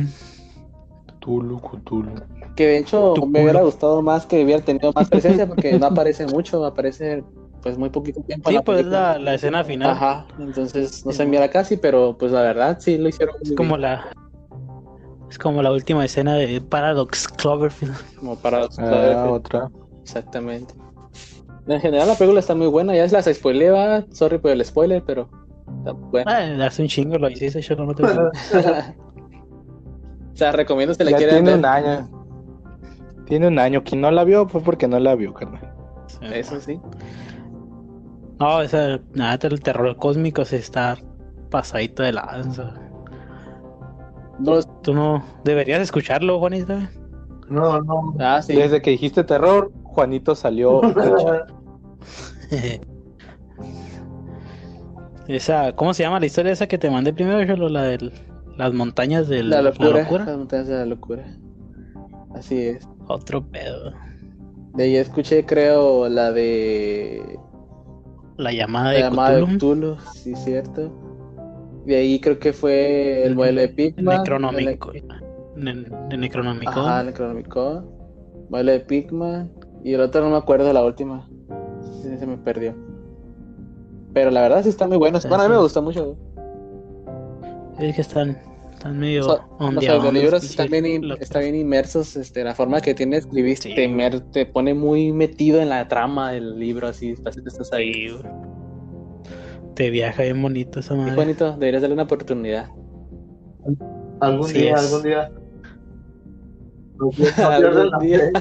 [1.19, 2.15] Cthulhu, Cthulhu.
[2.55, 6.25] Que de hecho me hubiera gustado más que hubiera tenido más presencia porque no aparece
[6.27, 7.23] mucho, aparece
[7.61, 8.49] pues muy poquito tiempo.
[8.49, 9.91] en Sí, la pues es la, la escena final.
[9.91, 13.55] Ajá, entonces no se mira casi, pero pues la verdad sí lo hicieron Es muy
[13.55, 14.05] como bien, la.
[15.29, 17.95] Es como la última escena de Paradox Cloverfield.
[18.19, 19.69] como para Ah, otra.
[20.03, 20.73] exactamente.
[21.67, 24.65] En general la película está muy buena, ya se las spoilé, va, sorry por el
[24.65, 25.29] spoiler, pero
[25.77, 26.31] está buena.
[26.61, 28.31] Ah, hace un chingo lo hiciste, yo no te o
[30.33, 31.59] sea, recomiendo si la Ya quieren tiene ver.
[31.59, 32.09] un año.
[33.25, 33.83] Tiene un año.
[33.83, 35.71] Quien no la vio fue porque no la vio, carnal.
[36.33, 36.79] Eso sí.
[38.41, 40.97] No, esa, nada, el terror cósmico se está
[41.51, 42.73] pasadito de lanza.
[44.39, 46.73] No, Tú no deberías escucharlo, Juanito.
[46.73, 46.87] güey.
[47.49, 48.15] No, no.
[48.19, 48.55] ah, sí.
[48.55, 50.81] Desde que dijiste terror, Juanito salió.
[55.27, 57.69] esa, ¿cómo se llama la historia esa que te mandé primero, Cholo?
[57.69, 58.11] La de
[58.57, 60.25] las montañas de La locura, locura?
[60.25, 61.23] Las montañas de la locura.
[62.33, 62.89] Así es.
[63.07, 63.93] Otro pedo.
[64.73, 67.37] De ahí escuché, creo, la de
[68.37, 69.97] La llamada la de llamada de Cthulhu.
[70.13, 70.91] Sí, cierto.
[71.85, 74.17] De ahí creo que fue el vuelo de Pigman.
[74.19, 74.91] Necronómico.
[75.55, 76.77] Ne- De Necronomicon.
[76.77, 77.85] Ajá, Necronomicon.
[78.49, 79.51] Vuelo de Pigman.
[79.83, 81.27] Y el otro no me acuerdo de la última.
[82.01, 82.75] Sí, se me perdió.
[84.13, 85.19] Pero la verdad sí está muy bueno.
[85.27, 86.15] Bueno, a mí me gustó mucho.
[87.79, 88.37] Es que están,
[88.81, 91.21] están medio So- los audiolibros están bien, in- locos.
[91.21, 93.75] están bien inmersos, este, la forma que tiene escribir Sí.
[93.75, 98.09] te, mer- te pone muy metido en la trama del libro, así, estás ahí.
[98.09, 98.15] Sí.
[99.75, 101.15] Te viaja bien bonito esa Qué madre.
[101.15, 102.69] bonito, deberías darle una oportunidad.
[104.19, 104.79] Algún Sí día, es.
[104.87, 105.31] algún día.
[107.37, 108.31] Algún día.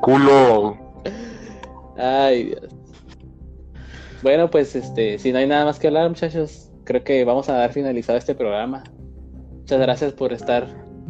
[0.00, 0.76] Culo.
[1.96, 2.68] Ay, Dios.
[4.22, 7.54] Bueno, pues este, si no hay nada más que hablar, muchachos, creo que vamos a
[7.54, 8.84] dar finalizado este programa.
[9.60, 10.64] Muchas gracias por estar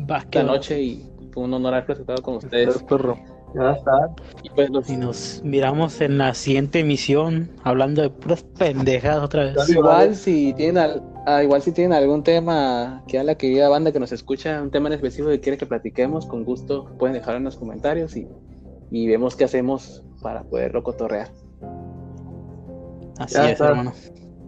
[0.09, 0.45] esta va.
[0.45, 2.83] noche y fue un honor haber platicado con ustedes.
[2.85, 3.19] perro.
[3.57, 4.11] Ya está.
[4.43, 9.45] Y pues los- Y nos miramos en la siguiente emisión hablando de puras pendejadas otra
[9.45, 9.55] vez.
[9.55, 9.73] Dale.
[9.73, 13.93] igual si tienen al- ah, igual si tienen algún tema que a la querida banda
[13.93, 17.39] que nos escucha, un tema en específico que quiere que platiquemos, con gusto pueden dejarlo
[17.39, 18.27] en los comentarios y,
[18.91, 21.29] y vemos qué hacemos para poderlo cotorrear.
[23.19, 23.69] Así Ya es, está.
[23.69, 23.93] hermano.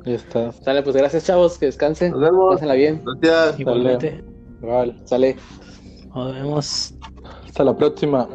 [0.06, 0.52] Ya está.
[0.52, 2.54] Sale, pues gracias chavos, que descansen, Nos vemos.
[2.54, 3.60] pásenla bien, Gracias.
[3.60, 4.24] Igualmente.
[4.60, 4.96] Vale.
[5.04, 5.36] sale.
[6.14, 6.94] Nos vemos.
[7.44, 8.28] Hasta la próxima.